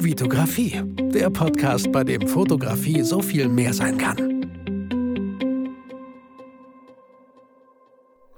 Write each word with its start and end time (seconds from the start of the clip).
Vitografie, 0.00 0.80
der 1.12 1.28
Podcast, 1.28 1.90
bei 1.90 2.04
dem 2.04 2.28
Fotografie 2.28 3.02
so 3.02 3.20
viel 3.20 3.48
mehr 3.48 3.74
sein 3.74 3.98
kann. 3.98 4.16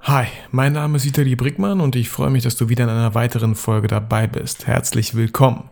Hi, 0.00 0.26
mein 0.50 0.72
Name 0.72 0.96
ist 0.96 1.04
Vitali 1.04 1.36
Brickmann 1.36 1.82
und 1.82 1.96
ich 1.96 2.08
freue 2.08 2.30
mich, 2.30 2.44
dass 2.44 2.56
du 2.56 2.70
wieder 2.70 2.84
in 2.84 2.90
einer 2.90 3.14
weiteren 3.14 3.54
Folge 3.54 3.88
dabei 3.88 4.26
bist. 4.26 4.66
Herzlich 4.66 5.14
willkommen. 5.14 5.68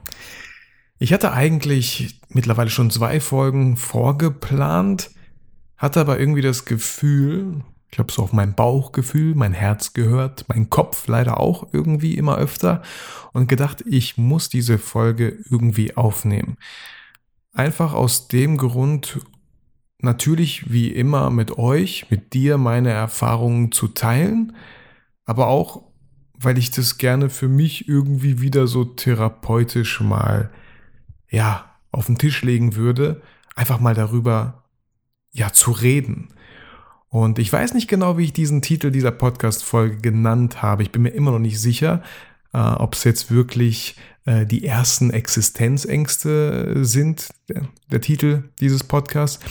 Ich 0.99 1.15
hatte 1.15 1.33
eigentlich 1.33 2.21
mittlerweile 2.29 2.69
schon 2.69 2.91
zwei 2.91 3.19
Folgen 3.19 3.79
vorgeplant, 3.79 5.11
hatte 5.79 6.01
aber 6.01 6.21
irgendwie 6.21 6.43
das 6.43 6.67
Gefühl, 6.67 7.63
ich 7.91 7.99
habe 7.99 8.13
so 8.13 8.23
auf 8.23 8.33
mein 8.33 8.55
Bauchgefühl, 8.55 9.35
mein 9.35 9.53
Herz 9.53 9.95
gehört, 9.95 10.45
mein 10.49 10.69
Kopf 10.69 11.09
leider 11.09 11.41
auch 11.41 11.69
irgendwie 11.73 12.15
immer 12.15 12.37
öfter 12.37 12.83
und 13.33 13.49
gedacht, 13.49 13.83
ich 13.87 14.19
muss 14.19 14.49
diese 14.49 14.79
Folge 14.79 15.39
irgendwie 15.51 15.97
aufnehmen. 15.97 16.59
Einfach 17.53 17.95
aus 17.95 18.29
dem 18.29 18.59
Grund, 18.59 19.21
natürlich 20.01 20.71
wie 20.71 20.89
immer 20.89 21.31
mit 21.31 21.59
euch, 21.59 22.11
mit 22.11 22.35
dir 22.35 22.59
meine 22.59 22.91
Erfahrungen 22.91 23.73
zu 23.73 23.89
teilen, 23.89 24.55
aber 25.25 25.49
auch, 25.49 25.83
weil 26.35 26.59
ich 26.59 26.71
das 26.71 26.99
gerne 26.99 27.31
für 27.31 27.49
mich 27.49 27.89
irgendwie 27.89 28.41
wieder 28.41 28.67
so 28.67 28.85
therapeutisch 28.85 30.01
mal, 30.01 30.51
ja, 31.31 31.65
auf 31.91 32.07
den 32.07 32.19
Tisch 32.19 32.43
legen 32.43 32.77
würde, 32.77 33.23
einfach 33.57 33.81
mal 33.81 33.95
darüber, 33.95 34.65
ja, 35.33 35.53
zu 35.53 35.73
reden. 35.73 36.29
Und 37.11 37.39
ich 37.39 37.53
weiß 37.53 37.75
nicht 37.75 37.89
genau, 37.89 38.19
wie 38.19 38.25
ich 38.25 38.33
diesen 38.33 38.61
Titel 38.61 38.91
dieser 38.91 39.11
Podcast-Folge 39.11 39.97
genannt 39.99 40.63
habe. 40.63 40.83
Ich 40.83 40.93
bin 40.93 41.03
mir 41.03 41.11
immer 41.11 41.31
noch 41.31 41.39
nicht 41.39 41.61
sicher, 41.61 42.03
äh, 42.53 42.59
ob 42.59 42.95
es 42.95 43.05
jetzt 43.05 43.31
wirklich 43.31 43.97
äh, 44.27 44.45
die 44.45 44.65
ersten 44.67 45.11
Existenzängste 45.11 46.85
sind, 46.85 47.29
der, 47.49 47.63
der 47.91 48.01
Titel 48.01 48.51
dieses 48.61 48.85
Podcasts. 48.85 49.43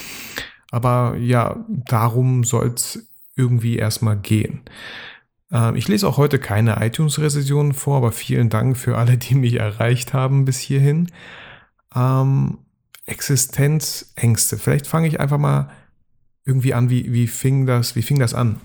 Aber 0.70 1.16
ja, 1.18 1.66
darum 1.68 2.44
soll 2.44 2.74
es 2.76 3.08
irgendwie 3.36 3.78
erstmal 3.78 4.18
gehen. 4.18 4.62
Äh, 5.52 5.76
ich 5.78 5.88
lese 5.88 6.08
auch 6.08 6.18
heute 6.18 6.38
keine 6.38 6.86
iTunes-Rezensionen 6.86 7.74
vor, 7.74 7.98
aber 7.98 8.12
vielen 8.12 8.50
Dank 8.50 8.78
für 8.78 8.98
alle, 8.98 9.18
die 9.18 9.36
mich 9.36 9.56
erreicht 9.56 10.14
haben 10.14 10.46
bis 10.46 10.60
hierhin. 10.60 11.12
Ähm, 11.96 12.60
Existenzängste. 13.06 14.58
Vielleicht 14.58 14.86
fange 14.86 15.08
ich 15.08 15.20
einfach 15.20 15.38
mal 15.38 15.70
irgendwie 16.48 16.74
an, 16.74 16.90
wie, 16.90 17.12
wie, 17.12 17.28
fing 17.28 17.66
das, 17.66 17.96
wie 17.96 18.02
fing 18.02 18.20
das 18.20 18.34
an? 18.34 18.60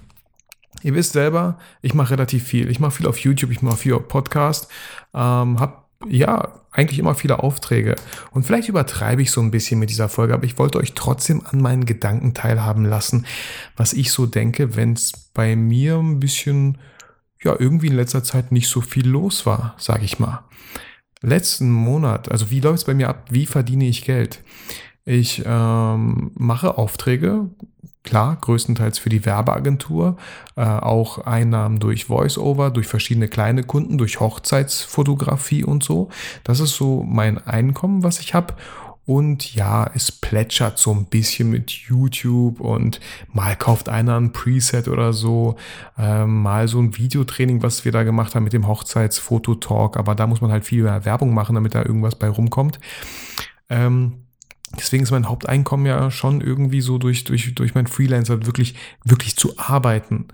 Ihr 0.83 0.95
wisst 0.95 1.13
selber, 1.13 1.59
ich 1.83 1.95
mache 1.95 2.13
relativ 2.13 2.45
viel. 2.45 2.71
Ich 2.71 2.81
mache 2.81 2.93
viel 2.93 3.07
auf 3.07 3.19
YouTube, 3.19 3.51
ich 3.51 3.61
mache 3.61 3.77
viel 3.77 3.95
auf 3.95 4.09
Podcast, 4.09 4.69
ähm, 5.13 5.61
habe 5.61 5.83
ja 6.09 6.61
eigentlich 6.71 6.99
immer 6.99 7.15
viele 7.15 7.41
Aufträge. 7.41 7.97
Und 8.31 8.45
vielleicht 8.45 8.69
übertreibe 8.69 9.21
ich 9.21 9.31
so 9.31 9.41
ein 9.41 9.51
bisschen 9.51 9.79
mit 9.79 9.91
dieser 9.91 10.09
Folge, 10.09 10.35
aber 10.35 10.45
ich 10.45 10.59
wollte 10.59 10.79
euch 10.79 10.95
trotzdem 10.95 11.43
an 11.45 11.61
meinen 11.61 11.85
Gedanken 11.85 12.35
teilhaben 12.35 12.85
lassen, 12.85 13.27
was 13.77 13.93
ich 13.93 14.11
so 14.11 14.27
denke, 14.27 14.75
wenn 14.75 14.95
es 14.95 15.13
bei 15.35 15.55
mir 15.55 15.97
ein 15.97 16.19
bisschen, 16.19 16.79
ja, 17.43 17.55
irgendwie 17.59 17.89
in 17.89 17.97
letzter 17.97 18.25
Zeit 18.25 18.53
nicht 18.53 18.69
so 18.69 18.81
viel 18.81 19.07
los 19.07 19.45
war, 19.45 19.75
sage 19.77 20.05
ich 20.05 20.19
mal. 20.19 20.45
Letzten 21.21 21.71
Monat, 21.71 22.31
also 22.33 22.51
wie 22.51 22.61
läuft 22.61 22.79
es 22.79 22.85
bei 22.85 22.95
mir 22.95 23.09
ab? 23.09 23.27
Wie 23.31 23.47
verdiene 23.47 23.87
ich 23.87 24.05
Geld? 24.05 24.43
Ich 25.05 25.43
ähm, 25.45 26.31
mache 26.35 26.79
Aufträge, 26.79 27.51
klar, 28.05 28.37
größtenteils 28.41 28.99
für 28.99 29.09
die 29.09 29.25
Werbeagentur, 29.25 30.17
äh, 30.57 30.63
auch 30.63 31.19
Einnahmen 31.19 31.81
durch 31.81 32.05
Voice-Over, 32.05 32.71
durch 32.71 32.87
verschiedene 32.87 33.29
kleine 33.29 33.65
Kunden, 33.65 33.99
durch 33.99 34.21
Hochzeitsfotografie 34.21 35.65
und 35.65 35.83
so. 35.83 36.09
Das 36.45 36.61
ist 36.61 36.77
so 36.77 37.03
mein 37.03 37.39
Einkommen, 37.39 38.03
was 38.03 38.21
ich 38.21 38.35
habe. 38.35 38.55
Und 39.05 39.57
ja, 39.57 39.91
es 39.95 40.13
plätschert 40.13 40.79
so 40.79 40.93
ein 40.93 41.07
bisschen 41.07 41.51
mit 41.51 41.73
YouTube 41.73 42.61
und 42.61 43.01
mal 43.33 43.57
kauft 43.57 43.89
einer 43.89 44.17
ein 44.17 44.33
Preset 44.33 44.87
oder 44.87 45.13
so, 45.13 45.57
äh, 45.99 46.25
mal 46.25 46.69
so 46.69 46.79
ein 46.79 46.97
Videotraining, 46.97 47.65
was 47.65 47.85
wir 47.85 47.91
da 47.91 48.05
gemacht 48.05 48.37
haben 48.37 48.45
mit 48.45 48.53
dem 48.53 48.69
Hochzeitsfototalk, 48.69 49.97
aber 49.97 50.15
da 50.15 50.29
muss 50.29 50.41
man 50.41 50.53
halt 50.53 50.65
viel 50.65 50.85
mehr 50.85 51.05
Werbung 51.05 51.35
machen, 51.35 51.57
damit 51.57 51.75
da 51.75 51.85
irgendwas 51.85 52.15
bei 52.15 52.29
rumkommt. 52.29 52.79
Ähm, 53.69 54.22
Deswegen 54.79 55.03
ist 55.03 55.11
mein 55.11 55.29
Haupteinkommen 55.29 55.87
ja 55.87 56.11
schon 56.11 56.41
irgendwie 56.41 56.81
so 56.81 56.99
durch, 56.99 57.25
durch, 57.25 57.55
durch 57.55 57.75
mein 57.75 57.87
Freelancer 57.87 58.47
wirklich, 58.47 58.75
wirklich 59.05 59.37
zu 59.37 59.59
arbeiten 59.59 60.29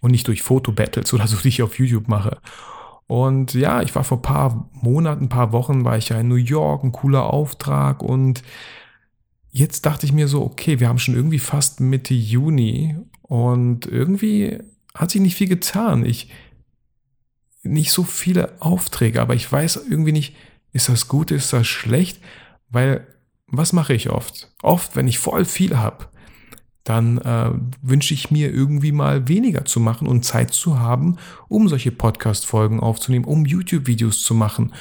und 0.00 0.12
nicht 0.12 0.28
durch 0.28 0.42
Fotobattles 0.42 1.12
oder 1.12 1.26
so, 1.26 1.36
die 1.36 1.48
ich 1.48 1.62
auf 1.62 1.78
YouTube 1.78 2.08
mache. 2.08 2.38
Und 3.06 3.54
ja, 3.54 3.82
ich 3.82 3.94
war 3.96 4.04
vor 4.04 4.22
paar 4.22 4.70
Monaten, 4.72 5.28
paar 5.28 5.52
Wochen, 5.52 5.84
war 5.84 5.98
ich 5.98 6.10
ja 6.10 6.20
in 6.20 6.28
New 6.28 6.36
York, 6.36 6.84
ein 6.84 6.92
cooler 6.92 7.32
Auftrag 7.32 8.02
und 8.02 8.42
jetzt 9.50 9.84
dachte 9.84 10.06
ich 10.06 10.12
mir 10.12 10.28
so, 10.28 10.42
okay, 10.42 10.78
wir 10.78 10.88
haben 10.88 11.00
schon 11.00 11.16
irgendwie 11.16 11.40
fast 11.40 11.80
Mitte 11.80 12.14
Juni 12.14 12.96
und 13.22 13.86
irgendwie 13.86 14.58
hat 14.94 15.10
sich 15.10 15.20
nicht 15.20 15.34
viel 15.34 15.48
getan. 15.48 16.04
Ich, 16.04 16.30
nicht 17.62 17.92
so 17.92 18.04
viele 18.04 18.60
Aufträge, 18.60 19.20
aber 19.20 19.34
ich 19.34 19.50
weiß 19.50 19.86
irgendwie 19.88 20.12
nicht, 20.12 20.36
ist 20.72 20.88
das 20.88 21.08
gut, 21.08 21.30
ist 21.30 21.52
das 21.52 21.66
schlecht, 21.66 22.20
weil 22.68 23.06
was 23.50 23.72
mache 23.72 23.94
ich 23.94 24.10
oft? 24.10 24.52
Oft, 24.62 24.96
wenn 24.96 25.08
ich 25.08 25.18
voll 25.18 25.44
viel 25.44 25.78
habe, 25.78 26.08
dann 26.84 27.18
äh, 27.18 27.50
wünsche 27.82 28.14
ich 28.14 28.30
mir 28.30 28.50
irgendwie 28.52 28.92
mal 28.92 29.28
weniger 29.28 29.64
zu 29.64 29.80
machen 29.80 30.08
und 30.08 30.24
Zeit 30.24 30.52
zu 30.52 30.78
haben, 30.78 31.16
um 31.48 31.68
solche 31.68 31.92
Podcast-Folgen 31.92 32.80
aufzunehmen, 32.80 33.24
um 33.24 33.44
YouTube-Videos 33.44 34.22
zu 34.22 34.34
machen. 34.34 34.72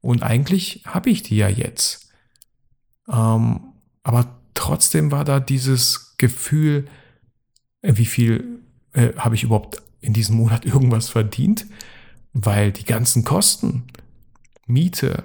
Und 0.00 0.22
eigentlich 0.22 0.82
habe 0.86 1.10
ich 1.10 1.22
die 1.22 1.36
ja 1.36 1.48
jetzt. 1.48 2.10
Ähm, 3.08 3.60
aber 4.02 4.40
trotzdem 4.54 5.12
war 5.12 5.24
da 5.24 5.40
dieses 5.40 6.16
Gefühl, 6.16 6.86
äh, 7.82 7.96
wie 7.96 8.06
viel 8.06 8.60
äh, 8.92 9.12
habe 9.16 9.34
ich 9.34 9.44
überhaupt 9.44 9.82
in 10.00 10.12
diesem 10.12 10.36
Monat 10.36 10.64
irgendwas 10.64 11.08
verdient? 11.08 11.66
Weil 12.32 12.72
die 12.72 12.84
ganzen 12.84 13.24
Kosten, 13.24 13.84
Miete, 14.66 15.24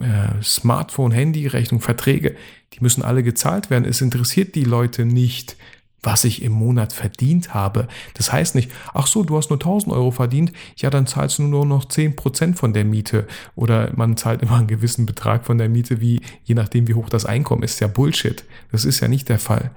äh, 0.00 0.42
Smartphone, 0.42 1.12
Handy, 1.12 1.46
Rechnung, 1.46 1.80
Verträge, 1.80 2.36
die 2.74 2.80
müssen 2.80 3.02
alle 3.02 3.22
gezahlt 3.22 3.70
werden. 3.70 3.84
Es 3.84 4.00
interessiert 4.00 4.54
die 4.54 4.64
Leute 4.64 5.04
nicht, 5.04 5.56
was 6.02 6.24
ich 6.24 6.42
im 6.42 6.52
Monat 6.52 6.92
verdient 6.92 7.54
habe. 7.54 7.88
Das 8.14 8.32
heißt 8.32 8.54
nicht, 8.54 8.70
ach 8.94 9.06
so, 9.06 9.24
du 9.24 9.36
hast 9.36 9.50
nur 9.50 9.58
1000 9.58 9.92
Euro 9.92 10.10
verdient, 10.10 10.52
ja, 10.76 10.90
dann 10.90 11.06
zahlst 11.06 11.38
du 11.38 11.42
nur 11.42 11.66
noch 11.66 11.86
10% 11.86 12.54
von 12.54 12.72
der 12.72 12.84
Miete. 12.84 13.26
Oder 13.56 13.92
man 13.96 14.16
zahlt 14.16 14.42
immer 14.42 14.58
einen 14.58 14.68
gewissen 14.68 15.06
Betrag 15.06 15.44
von 15.44 15.58
der 15.58 15.68
Miete, 15.68 16.00
wie, 16.00 16.20
je 16.44 16.54
nachdem, 16.54 16.86
wie 16.86 16.94
hoch 16.94 17.08
das 17.08 17.24
Einkommen 17.24 17.62
ist. 17.62 17.80
Ja, 17.80 17.88
Bullshit. 17.88 18.44
Das 18.70 18.84
ist 18.84 19.00
ja 19.00 19.08
nicht 19.08 19.28
der 19.28 19.38
Fall. 19.38 19.72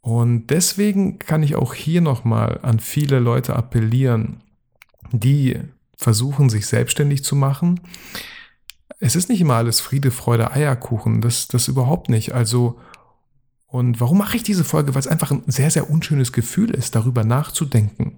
Und 0.00 0.46
deswegen 0.46 1.18
kann 1.18 1.42
ich 1.42 1.56
auch 1.56 1.74
hier 1.74 2.00
nochmal 2.00 2.60
an 2.62 2.80
viele 2.80 3.18
Leute 3.18 3.54
appellieren, 3.54 4.40
die 5.12 5.58
versuchen, 5.96 6.48
sich 6.48 6.66
selbstständig 6.66 7.22
zu 7.22 7.36
machen 7.36 7.80
es 8.98 9.16
ist 9.16 9.28
nicht 9.28 9.40
immer 9.40 9.54
alles 9.54 9.80
Friede, 9.80 10.10
Freude, 10.10 10.52
Eierkuchen. 10.52 11.20
Das, 11.20 11.48
das 11.48 11.68
überhaupt 11.68 12.08
nicht. 12.08 12.34
Also, 12.34 12.78
und 13.66 14.00
warum 14.00 14.18
mache 14.18 14.36
ich 14.36 14.42
diese 14.42 14.64
Folge? 14.64 14.94
Weil 14.94 15.00
es 15.00 15.06
einfach 15.06 15.30
ein 15.30 15.44
sehr, 15.46 15.70
sehr 15.70 15.88
unschönes 15.88 16.32
Gefühl 16.32 16.70
ist, 16.70 16.94
darüber 16.94 17.24
nachzudenken. 17.24 18.16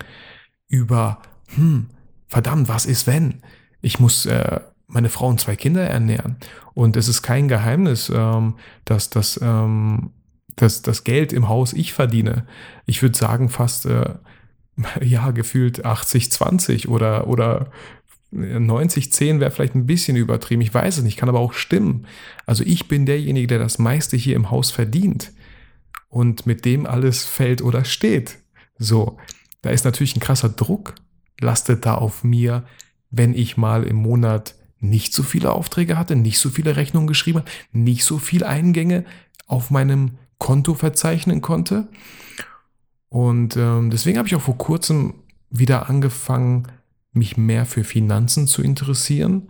Über, 0.66 1.21
hm, 1.55 1.91
verdammt, 2.27 2.69
was 2.69 2.87
ist 2.87 3.06
wenn? 3.06 3.43
Ich 3.83 4.00
muss 4.00 4.27
äh, 4.27 4.60
meine 4.87 5.09
Frau 5.09 5.28
und 5.28 5.41
zwei 5.41 5.56
Kinder 5.56 5.84
ernähren. 5.84 6.37
Und 6.75 6.97
es 6.97 7.09
ist 7.09 7.22
kein 7.22 7.49
Geheimnis, 7.49 8.10
ähm, 8.15 8.54
dass 8.84 9.10
das, 9.10 9.39
ähm, 9.43 10.12
dass 10.56 10.83
das 10.83 11.04
Geld 11.04 11.33
im 11.33 11.49
Haus 11.49 11.72
ich 11.72 11.93
verdiene. 11.93 12.47
Ich 12.87 13.03
würde 13.03 13.19
sagen, 13.19 13.49
fast, 13.49 13.87
äh, 13.87 14.15
ja, 15.00 15.31
gefühlt 15.31 15.84
80, 15.84 16.31
20 16.31 16.89
oder, 16.89 17.27
oder 17.27 17.71
90, 18.32 19.12
10 19.12 19.41
wäre 19.41 19.50
vielleicht 19.50 19.75
ein 19.75 19.87
bisschen 19.87 20.16
übertrieben, 20.16 20.62
ich 20.62 20.72
weiß 20.72 20.98
es 20.98 21.04
nicht, 21.04 21.18
kann 21.18 21.28
aber 21.28 21.41
auch 21.41 21.53
stimmen. 21.53 22.07
Also 22.47 22.65
ich 22.65 22.89
bin 22.89 23.04
derjenige, 23.07 23.47
der 23.47 23.59
das 23.59 23.78
meiste 23.78 24.16
hier 24.16 24.36
im 24.36 24.51
Haus 24.51 24.71
verdient 24.71 25.33
und 26.09 26.47
mit 26.47 26.65
dem 26.65 26.86
alles 26.86 27.24
fällt 27.24 27.62
oder 27.62 27.84
steht. 27.84 28.39
So, 28.78 29.18
da 29.60 29.71
ist 29.71 29.84
natürlich 29.84 30.16
ein 30.16 30.21
krasser 30.21 30.48
Druck, 30.48 30.95
lastet 31.41 31.84
da 31.84 31.95
auf 31.95 32.24
mir, 32.24 32.65
wenn 33.10 33.34
ich 33.34 33.59
mal 33.59 33.84
im 33.84 33.97
Monat 33.97 34.54
nicht 34.80 35.12
so 35.12 35.22
viele 35.22 35.53
Aufträge 35.53 35.98
hatte, 35.98 36.16
nicht 36.16 36.39
so 36.39 36.48
viele 36.48 36.77
Rechnungen 36.77 37.07
geschrieben, 37.07 37.42
nicht 37.71 38.04
so 38.04 38.18
viele 38.18 38.48
Eingänge 38.48 39.04
auf 39.47 39.71
meinem 39.71 40.18
Konto 40.39 40.74
verzeichnen 40.74 41.42
konnte. 41.42 41.89
Und 43.09 43.57
ähm, 43.57 43.91
deswegen 43.91 44.18
habe 44.18 44.27
ich 44.27 44.34
auch 44.34 44.41
vor 44.42 44.59
kurzem 44.59 45.15
wieder 45.51 45.89
angefangen, 45.89 46.66
mich 47.12 47.36
mehr 47.36 47.66
für 47.66 47.84
Finanzen 47.84 48.47
zu 48.47 48.62
interessieren 48.62 49.48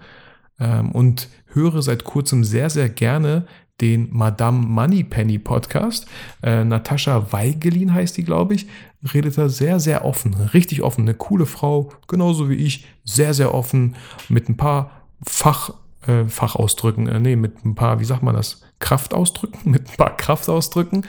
ähm, 0.58 0.92
und 0.92 1.28
höre 1.46 1.82
seit 1.82 2.04
kurzem 2.04 2.44
sehr, 2.44 2.70
sehr 2.70 2.88
gerne 2.88 3.46
den 3.80 4.08
Madame 4.12 4.58
Moneypenny 4.58 5.38
Podcast. 5.38 6.06
Äh, 6.42 6.64
Natascha 6.64 7.32
Weigelin 7.32 7.92
heißt 7.92 8.16
die, 8.16 8.24
glaube 8.24 8.54
ich, 8.54 8.66
redet 9.12 9.36
da 9.36 9.48
sehr, 9.48 9.80
sehr 9.80 10.04
offen, 10.04 10.34
richtig 10.34 10.82
offen. 10.82 11.02
Eine 11.02 11.14
coole 11.14 11.46
Frau, 11.46 11.92
genauso 12.06 12.48
wie 12.48 12.54
ich, 12.54 12.86
sehr, 13.04 13.34
sehr 13.34 13.54
offen, 13.54 13.96
mit 14.28 14.48
ein 14.48 14.56
paar 14.56 15.02
Fach, 15.26 15.74
äh, 16.06 16.26
Fachausdrücken, 16.26 17.08
äh, 17.08 17.18
nee, 17.18 17.36
mit 17.36 17.64
ein 17.64 17.74
paar, 17.74 18.00
wie 18.00 18.04
sagt 18.04 18.22
man 18.22 18.36
das, 18.36 18.62
Kraftausdrücken, 18.78 19.58
mit 19.70 19.88
ein 19.88 19.96
paar 19.96 20.16
Kraftausdrücken. 20.16 21.06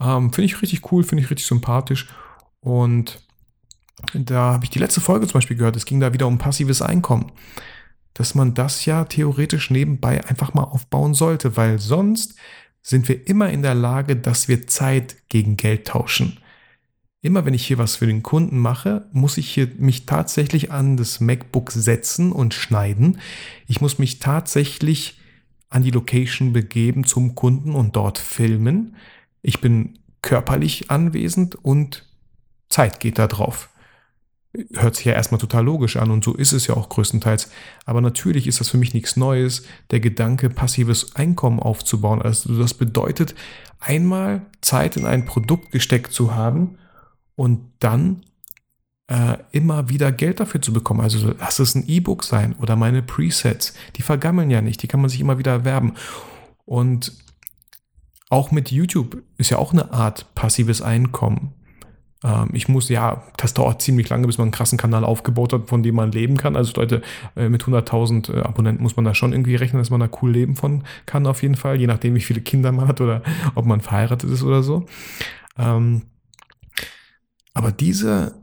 Ähm, 0.00 0.32
finde 0.32 0.46
ich 0.46 0.62
richtig 0.62 0.90
cool, 0.92 1.02
finde 1.02 1.24
ich 1.24 1.30
richtig 1.30 1.46
sympathisch. 1.46 2.08
Und 2.60 3.20
da 4.14 4.52
habe 4.52 4.64
ich 4.64 4.70
die 4.70 4.78
letzte 4.78 5.00
Folge 5.00 5.26
zum 5.26 5.34
Beispiel 5.34 5.56
gehört, 5.56 5.76
es 5.76 5.84
ging 5.84 6.00
da 6.00 6.12
wieder 6.12 6.26
um 6.26 6.38
passives 6.38 6.82
Einkommen. 6.82 7.32
Dass 8.14 8.34
man 8.34 8.54
das 8.54 8.84
ja 8.84 9.04
theoretisch 9.04 9.70
nebenbei 9.70 10.24
einfach 10.24 10.54
mal 10.54 10.64
aufbauen 10.64 11.14
sollte, 11.14 11.56
weil 11.56 11.78
sonst 11.78 12.34
sind 12.82 13.08
wir 13.08 13.28
immer 13.28 13.50
in 13.50 13.62
der 13.62 13.74
Lage, 13.74 14.16
dass 14.16 14.48
wir 14.48 14.66
Zeit 14.66 15.16
gegen 15.28 15.56
Geld 15.56 15.86
tauschen. 15.86 16.38
Immer 17.20 17.44
wenn 17.44 17.54
ich 17.54 17.66
hier 17.66 17.78
was 17.78 17.96
für 17.96 18.06
den 18.06 18.22
Kunden 18.22 18.58
mache, 18.58 19.08
muss 19.12 19.38
ich 19.38 19.50
hier 19.50 19.68
mich 19.76 20.06
tatsächlich 20.06 20.70
an 20.70 20.96
das 20.96 21.20
MacBook 21.20 21.72
setzen 21.72 22.30
und 22.32 22.54
schneiden. 22.54 23.20
Ich 23.66 23.80
muss 23.80 23.98
mich 23.98 24.20
tatsächlich 24.20 25.18
an 25.68 25.82
die 25.82 25.90
Location 25.90 26.52
begeben 26.52 27.04
zum 27.04 27.34
Kunden 27.34 27.74
und 27.74 27.96
dort 27.96 28.18
filmen. 28.18 28.96
Ich 29.42 29.60
bin 29.60 29.98
körperlich 30.22 30.90
anwesend 30.90 31.56
und 31.56 32.06
Zeit 32.68 33.00
geht 33.00 33.18
da 33.18 33.26
drauf. 33.26 33.68
Hört 34.74 34.96
sich 34.96 35.04
ja 35.04 35.12
erstmal 35.12 35.40
total 35.40 35.64
logisch 35.64 35.96
an 35.96 36.10
und 36.10 36.24
so 36.24 36.34
ist 36.34 36.52
es 36.52 36.66
ja 36.66 36.76
auch 36.76 36.88
größtenteils. 36.88 37.50
Aber 37.84 38.00
natürlich 38.00 38.46
ist 38.46 38.60
das 38.60 38.68
für 38.68 38.78
mich 38.78 38.94
nichts 38.94 39.16
Neues, 39.16 39.64
der 39.90 40.00
Gedanke, 40.00 40.50
passives 40.50 41.14
Einkommen 41.16 41.60
aufzubauen. 41.60 42.20
Also 42.20 42.58
das 42.58 42.74
bedeutet, 42.74 43.34
einmal 43.80 44.42
Zeit 44.60 44.96
in 44.96 45.06
ein 45.06 45.24
Produkt 45.24 45.70
gesteckt 45.70 46.12
zu 46.12 46.34
haben 46.34 46.78
und 47.36 47.60
dann 47.78 48.22
äh, 49.08 49.38
immer 49.52 49.88
wieder 49.88 50.12
Geld 50.12 50.40
dafür 50.40 50.60
zu 50.60 50.72
bekommen. 50.72 51.00
Also 51.00 51.34
lass 51.38 51.58
es 51.58 51.74
ein 51.74 51.88
E-Book 51.88 52.24
sein 52.24 52.54
oder 52.60 52.76
meine 52.76 53.02
Presets, 53.02 53.74
die 53.96 54.02
vergammeln 54.02 54.50
ja 54.50 54.60
nicht, 54.60 54.82
die 54.82 54.88
kann 54.88 55.00
man 55.00 55.10
sich 55.10 55.20
immer 55.20 55.38
wieder 55.38 55.52
erwerben. 55.52 55.94
Und 56.64 57.12
auch 58.28 58.50
mit 58.50 58.70
YouTube 58.70 59.22
ist 59.38 59.50
ja 59.50 59.58
auch 59.58 59.72
eine 59.72 59.92
Art 59.92 60.34
passives 60.34 60.82
Einkommen. 60.82 61.54
Ähm, 62.24 62.50
ich 62.52 62.68
muss, 62.68 62.88
ja, 62.88 63.22
das 63.36 63.54
dauert 63.54 63.80
ziemlich 63.80 64.08
lange, 64.08 64.26
bis 64.26 64.38
man 64.38 64.46
einen 64.46 64.52
krassen 64.52 64.78
Kanal 64.78 65.04
aufgebaut 65.04 65.52
hat, 65.52 65.68
von 65.68 65.82
dem 65.82 65.94
man 65.94 66.12
leben 66.12 66.36
kann. 66.36 66.56
Also 66.56 66.72
Leute, 66.76 67.02
äh, 67.36 67.48
mit 67.48 67.64
100.000 67.64 68.34
äh, 68.34 68.40
Abonnenten 68.42 68.82
muss 68.82 68.96
man 68.96 69.04
da 69.04 69.14
schon 69.14 69.32
irgendwie 69.32 69.56
rechnen, 69.56 69.80
dass 69.80 69.90
man 69.90 70.00
da 70.00 70.08
cool 70.20 70.32
leben 70.32 70.56
von 70.56 70.84
kann 71.06 71.26
auf 71.26 71.42
jeden 71.42 71.56
Fall, 71.56 71.78
je 71.78 71.86
nachdem, 71.86 72.14
wie 72.14 72.20
viele 72.20 72.40
Kinder 72.40 72.72
man 72.72 72.88
hat 72.88 73.00
oder 73.00 73.22
ob 73.54 73.66
man 73.66 73.80
verheiratet 73.80 74.30
ist 74.30 74.42
oder 74.42 74.62
so. 74.62 74.86
Ähm, 75.56 76.02
aber 77.54 77.72
diese, 77.72 78.34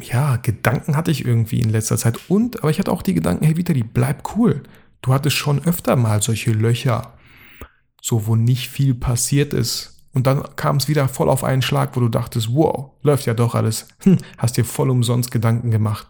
ja, 0.00 0.36
Gedanken 0.36 0.96
hatte 0.96 1.10
ich 1.10 1.24
irgendwie 1.24 1.60
in 1.60 1.70
letzter 1.70 1.96
Zeit. 1.96 2.18
Und, 2.28 2.60
aber 2.60 2.70
ich 2.70 2.78
hatte 2.78 2.92
auch 2.92 3.02
die 3.02 3.14
Gedanken, 3.14 3.44
hey 3.44 3.56
Vitali, 3.56 3.82
bleib 3.82 4.36
cool. 4.36 4.62
Du 5.02 5.12
hattest 5.12 5.36
schon 5.36 5.64
öfter 5.64 5.96
mal 5.96 6.22
solche 6.22 6.52
Löcher, 6.52 7.14
so 8.00 8.26
wo 8.26 8.36
nicht 8.36 8.68
viel 8.68 8.94
passiert 8.94 9.52
ist 9.52 10.01
und 10.14 10.26
dann 10.26 10.42
kam 10.56 10.76
es 10.76 10.88
wieder 10.88 11.08
voll 11.08 11.28
auf 11.28 11.44
einen 11.44 11.62
Schlag, 11.62 11.96
wo 11.96 12.00
du 12.00 12.08
dachtest, 12.08 12.54
wow, 12.54 12.90
läuft 13.02 13.26
ja 13.26 13.34
doch 13.34 13.54
alles. 13.54 13.88
Hm, 14.00 14.18
hast 14.38 14.56
dir 14.56 14.64
voll 14.64 14.90
umsonst 14.90 15.30
Gedanken 15.30 15.70
gemacht. 15.70 16.06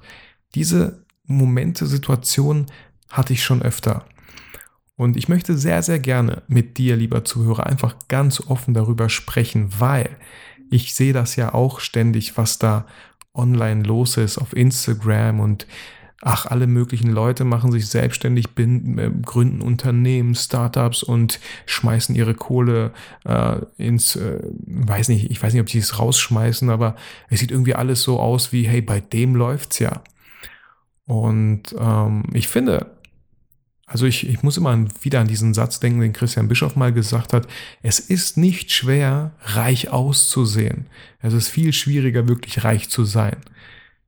Diese 0.55 1.05
Momente, 1.25 1.87
Situationen 1.87 2.67
hatte 3.11 3.33
ich 3.33 3.45
schon 3.45 3.63
öfter. 3.63 4.07
Und 4.97 5.17
ich 5.17 5.29
möchte 5.29 5.57
sehr, 5.57 5.83
sehr 5.83 5.99
gerne 5.99 6.43
mit 6.49 6.79
dir, 6.79 6.97
lieber 6.97 7.25
Zuhörer, 7.25 7.67
einfach 7.67 7.97
ganz 8.09 8.41
offen 8.41 8.75
darüber 8.75 9.09
sprechen, 9.09 9.71
weil 9.79 10.11
ich 10.71 10.95
sehe 10.95 11.13
das 11.13 11.37
ja 11.37 11.55
auch 11.55 11.81
ständig, 11.81 12.37
was 12.37 12.59
da 12.59 12.87
online 13.35 13.83
los 13.83 14.17
ist 14.17 14.39
auf 14.39 14.55
Instagram 14.55 15.41
und 15.41 15.67
ach, 16.25 16.47
alle 16.47 16.69
möglichen 16.69 17.11
Leute 17.11 17.45
machen 17.45 17.73
sich 17.73 17.89
selbstständig, 17.89 18.47
äh, 18.57 19.11
gründen 19.23 19.61
Unternehmen, 19.61 20.35
Startups 20.37 21.03
und 21.03 21.41
schmeißen 21.67 22.15
ihre 22.15 22.35
Kohle 22.35 22.93
äh, 23.25 23.57
ins, 23.77 24.15
äh, 24.17 24.39
weiß 24.67 25.09
nicht, 25.09 25.31
ich 25.31 25.43
weiß 25.43 25.53
nicht, 25.53 25.61
ob 25.61 25.69
sie 25.69 25.79
es 25.79 25.99
rausschmeißen, 25.99 26.71
aber 26.71 26.95
es 27.29 27.41
sieht 27.41 27.51
irgendwie 27.51 27.75
alles 27.75 28.03
so 28.03 28.21
aus 28.21 28.53
wie, 28.53 28.69
hey, 28.69 28.81
bei 28.81 29.01
dem 29.01 29.35
läuft's 29.35 29.81
ja. 29.81 30.03
Und 31.07 31.75
ähm, 31.77 32.23
ich 32.33 32.47
finde, 32.47 32.87
also 33.87 34.07
ich, 34.07 34.29
ich 34.29 34.45
muss 34.45 34.57
immer 34.57 34.87
wieder 35.03 35.21
an 35.21 35.27
diesen 35.27 35.55
Satz 35.55 35.81
denken, 35.81 36.01
den 36.01 36.13
Christian 36.13 36.47
Bischoff 36.47 36.77
mal 36.77 36.93
gesagt 36.93 37.33
hat, 37.33 37.49
es 37.83 37.99
ist 37.99 38.37
nicht 38.37 38.71
schwer, 38.71 39.33
reich 39.43 39.91
auszusehen. 39.91 40.87
Es 41.21 41.35
ist 41.35 41.49
viel 41.49 41.73
schwieriger, 41.73 42.29
wirklich 42.29 42.63
reich 42.63 42.89
zu 42.89 43.05
sein. 43.05 43.37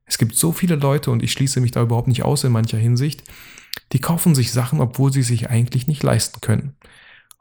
Es 0.05 0.17
gibt 0.17 0.35
so 0.35 0.51
viele 0.51 0.75
Leute, 0.75 1.11
und 1.11 1.23
ich 1.23 1.31
schließe 1.31 1.59
mich 1.61 1.71
da 1.71 1.81
überhaupt 1.81 2.07
nicht 2.07 2.23
aus 2.23 2.43
in 2.43 2.51
mancher 2.51 2.77
Hinsicht, 2.77 3.23
die 3.91 3.99
kaufen 3.99 4.35
sich 4.35 4.51
Sachen, 4.51 4.79
obwohl 4.79 5.11
sie 5.11 5.23
sich 5.23 5.49
eigentlich 5.49 5.87
nicht 5.87 6.03
leisten 6.03 6.41
können. 6.41 6.75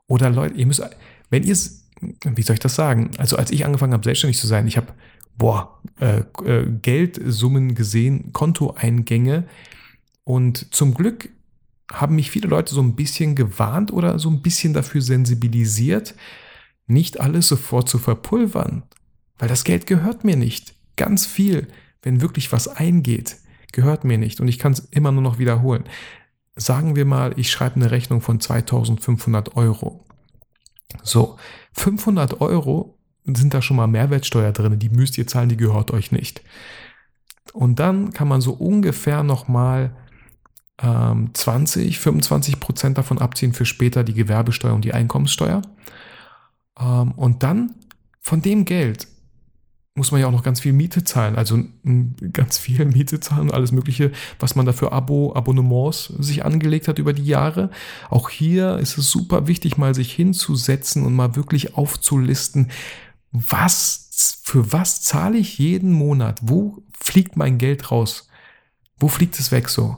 Oder 0.06 0.31
Leute, 0.31 0.55
ihr 0.55 0.66
müsst, 0.66 0.82
wenn 1.31 1.43
ihr, 1.43 1.56
wie 1.56 2.43
soll 2.43 2.55
ich 2.55 2.61
das 2.61 2.75
sagen? 2.75 3.11
Also 3.19 3.37
als 3.37 3.50
ich 3.50 3.64
angefangen 3.64 3.93
habe, 3.93 4.05
selbstständig 4.05 4.38
zu 4.38 4.46
sein, 4.46 4.66
ich 4.66 4.76
habe, 4.76 4.93
boah, 5.37 5.81
äh, 6.00 6.22
äh, 6.44 6.66
Geldsummen 6.82 7.75
gesehen, 7.75 8.32
Kontoeingänge. 8.32 9.44
Und 10.25 10.75
zum 10.75 10.94
Glück 10.94 11.28
haben 11.90 12.17
mich 12.17 12.31
viele 12.31 12.49
Leute 12.49 12.75
so 12.75 12.82
ein 12.82 12.96
bisschen 12.96 13.34
gewarnt 13.34 13.93
oder 13.93 14.19
so 14.19 14.31
ein 14.31 14.43
bisschen 14.43 14.72
dafür 14.72 15.02
sensibilisiert, 15.02 16.14
nicht 16.87 17.20
alles 17.20 17.49
sofort 17.49 17.88
zu 17.88 17.99
verpulvern. 17.99 18.82
Weil 19.38 19.49
das 19.49 19.64
Geld 19.64 19.87
gehört 19.87 20.25
mir 20.25 20.37
nicht. 20.37 20.75
Ganz 20.96 21.26
viel 21.26 21.69
wenn 22.04 22.20
wirklich 22.20 22.52
was 22.52 22.68
eingeht, 22.68 23.36
gehört 23.72 24.04
mir 24.04 24.18
nicht 24.18 24.40
und 24.40 24.48
ich 24.48 24.58
kann 24.58 24.72
es 24.72 24.80
immer 24.80 25.12
nur 25.12 25.22
noch 25.22 25.38
wiederholen. 25.38 25.84
Sagen 26.56 26.94
wir 26.94 27.04
mal, 27.04 27.32
ich 27.36 27.50
schreibe 27.50 27.76
eine 27.76 27.90
Rechnung 27.90 28.20
von 28.20 28.38
2500 28.38 29.56
Euro. 29.56 30.04
So, 31.02 31.36
500 31.72 32.40
Euro 32.40 32.98
sind 33.24 33.54
da 33.54 33.62
schon 33.62 33.76
mal 33.76 33.88
Mehrwertsteuer 33.88 34.52
drin, 34.52 34.78
die 34.78 34.90
müsst 34.90 35.18
ihr 35.18 35.26
zahlen, 35.26 35.48
die 35.48 35.56
gehört 35.56 35.90
euch 35.90 36.12
nicht. 36.12 36.42
Und 37.52 37.80
dann 37.80 38.12
kann 38.12 38.28
man 38.28 38.40
so 38.40 38.52
ungefähr 38.52 39.22
nochmal 39.22 39.96
ähm, 40.82 41.30
20, 41.34 41.98
25 41.98 42.60
Prozent 42.60 42.98
davon 42.98 43.18
abziehen 43.18 43.52
für 43.52 43.64
später 43.64 44.04
die 44.04 44.14
Gewerbesteuer 44.14 44.74
und 44.74 44.84
die 44.84 44.94
Einkommenssteuer. 44.94 45.62
Ähm, 46.78 47.12
und 47.12 47.42
dann 47.42 47.74
von 48.20 48.42
dem 48.42 48.64
Geld 48.64 49.06
muss 49.96 50.11
man 50.11 50.20
ja 50.20 50.26
auch 50.26 50.32
noch 50.32 50.43
ganz 50.43 50.58
viel 50.58 50.73
Miete 50.73 51.05
zahlen, 51.05 51.37
also 51.37 51.62
ganz 52.32 52.58
viel 52.58 52.85
Miete 52.85 53.20
zahlen 53.20 53.43
und 53.43 53.55
alles 53.55 53.70
Mögliche, 53.70 54.11
was 54.41 54.56
man 54.56 54.67
da 54.67 54.73
für 54.73 54.93
Abo, 54.93 55.32
Abonnements 55.35 56.06
sich 56.19 56.44
angelegt 56.44 56.88
hat 56.88 56.99
über 56.99 57.12
die 57.12 57.25
Jahre. 57.25 57.70
Auch 58.11 58.29
hier 58.29 58.79
ist 58.79 58.98
es 58.98 59.10
super 59.10 59.46
wichtig, 59.46 59.79
mal 59.79 59.94
sich 59.94 60.13
hinzusetzen 60.13 61.05
und 61.05 61.15
mal 61.15 61.36
wirklich 61.36 61.77
aufzulisten, 61.77 62.70
was, 63.31 64.41
für 64.43 64.72
was 64.72 65.03
zahle 65.03 65.39
ich 65.39 65.58
jeden 65.58 65.93
Monat? 65.93 66.41
Wo 66.43 66.82
fliegt 66.98 67.36
mein 67.36 67.58
Geld 67.58 67.91
raus? 67.91 68.29
Wo 68.98 69.08
fliegt 69.08 69.39
es 69.39 69.53
weg 69.53 69.69
so? 69.69 69.96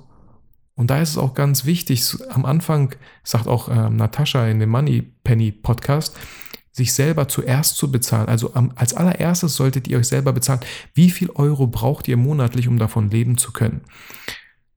Und 0.75 0.91
da 0.91 1.01
ist 1.01 1.11
es 1.11 1.19
auch 1.19 1.33
ganz 1.33 1.65
wichtig, 1.65 2.03
am 2.29 2.45
Anfang 2.45 2.95
sagt 3.25 3.47
auch 3.47 3.69
äh, 3.71 3.89
Natascha 3.89 4.47
in 4.47 4.61
dem 4.61 4.69
Money 4.69 5.03
Penny 5.25 5.53
Podcast, 5.53 6.15
sich 6.77 6.93
selber 6.93 7.27
zuerst 7.27 7.77
zu 7.77 7.91
bezahlen. 7.91 8.29
Also 8.29 8.53
als 8.53 8.93
allererstes 8.93 9.57
solltet 9.57 9.89
ihr 9.89 9.97
euch 9.97 10.09
selber 10.09 10.35
bezahlen, 10.35 10.61
wie 10.93 11.09
viel 11.09 11.31
Euro 11.31 11.67
braucht 11.67 12.07
ihr 12.07 12.19
monatlich, 12.19 12.69
um 12.69 12.79
davon 12.79 13.11
leben 13.11 13.39
zu 13.39 13.51
können. 13.53 13.81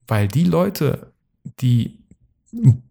Weil 0.08 0.30
die 0.30 0.46
Leute, 0.46 1.12
die 1.60 2.00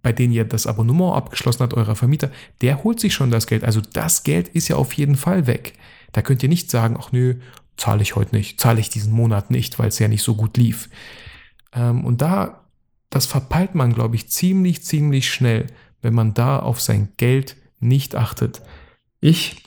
bei 0.03 0.13
denen 0.13 0.35
ihr 0.35 0.45
das 0.45 0.67
Abonnement 0.67 1.17
abgeschlossen 1.17 1.63
habt, 1.63 1.75
eurer 1.75 1.97
Vermieter, 1.97 2.31
der 2.61 2.85
holt 2.85 3.01
sich 3.01 3.15
schon 3.15 3.31
das 3.31 3.47
Geld. 3.47 3.65
Also 3.65 3.81
das 3.81 4.25
Geld 4.25 4.49
ist 4.49 4.69
ja 4.69 4.77
auf 4.77 4.93
jeden 4.93 5.17
Fall 5.17 5.47
weg. 5.47 5.73
Da 6.13 6.21
könnt 6.21 6.43
ihr 6.43 6.49
nicht 6.51 6.71
sagen, 6.71 6.97
ach 6.99 7.11
nö, 7.11 7.37
zahle 7.79 8.03
ich 8.03 8.15
heute 8.15 8.37
nicht, 8.37 8.61
zahle 8.61 8.79
ich 8.79 8.91
diesen 8.91 9.13
Monat 9.13 9.51
nicht, 9.51 9.79
weil 9.79 9.89
es 9.89 9.99
ja 9.99 10.07
nicht 10.07 10.23
so 10.23 10.35
gut 10.35 10.59
lief. 10.59 10.91
Ähm, 11.73 12.05
und 12.05 12.21
da, 12.21 12.67
das 13.09 13.25
verpeilt 13.25 13.75
man, 13.75 13.95
glaube 13.95 14.17
ich, 14.17 14.29
ziemlich, 14.29 14.85
ziemlich 14.85 15.31
schnell, 15.33 15.67
wenn 16.03 16.15
man 16.15 16.35
da 16.35 16.59
auf 16.59 16.81
sein 16.81 17.09
Geld 17.17 17.57
nicht 17.81 18.15
achtet. 18.15 18.61
Ich 19.21 19.63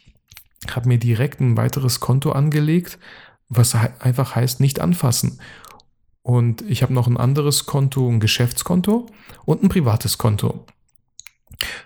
habe 0.69 0.87
mir 0.87 0.97
direkt 0.97 1.39
ein 1.39 1.57
weiteres 1.57 1.99
Konto 1.99 2.31
angelegt, 2.31 2.99
was 3.49 3.75
einfach 3.75 4.35
heißt 4.35 4.59
nicht 4.59 4.79
anfassen. 4.79 5.39
Und 6.21 6.61
ich 6.61 6.83
habe 6.83 6.93
noch 6.93 7.07
ein 7.07 7.17
anderes 7.17 7.65
Konto, 7.65 8.07
ein 8.07 8.19
Geschäftskonto 8.19 9.07
und 9.45 9.63
ein 9.63 9.69
privates 9.69 10.17
Konto. 10.17 10.65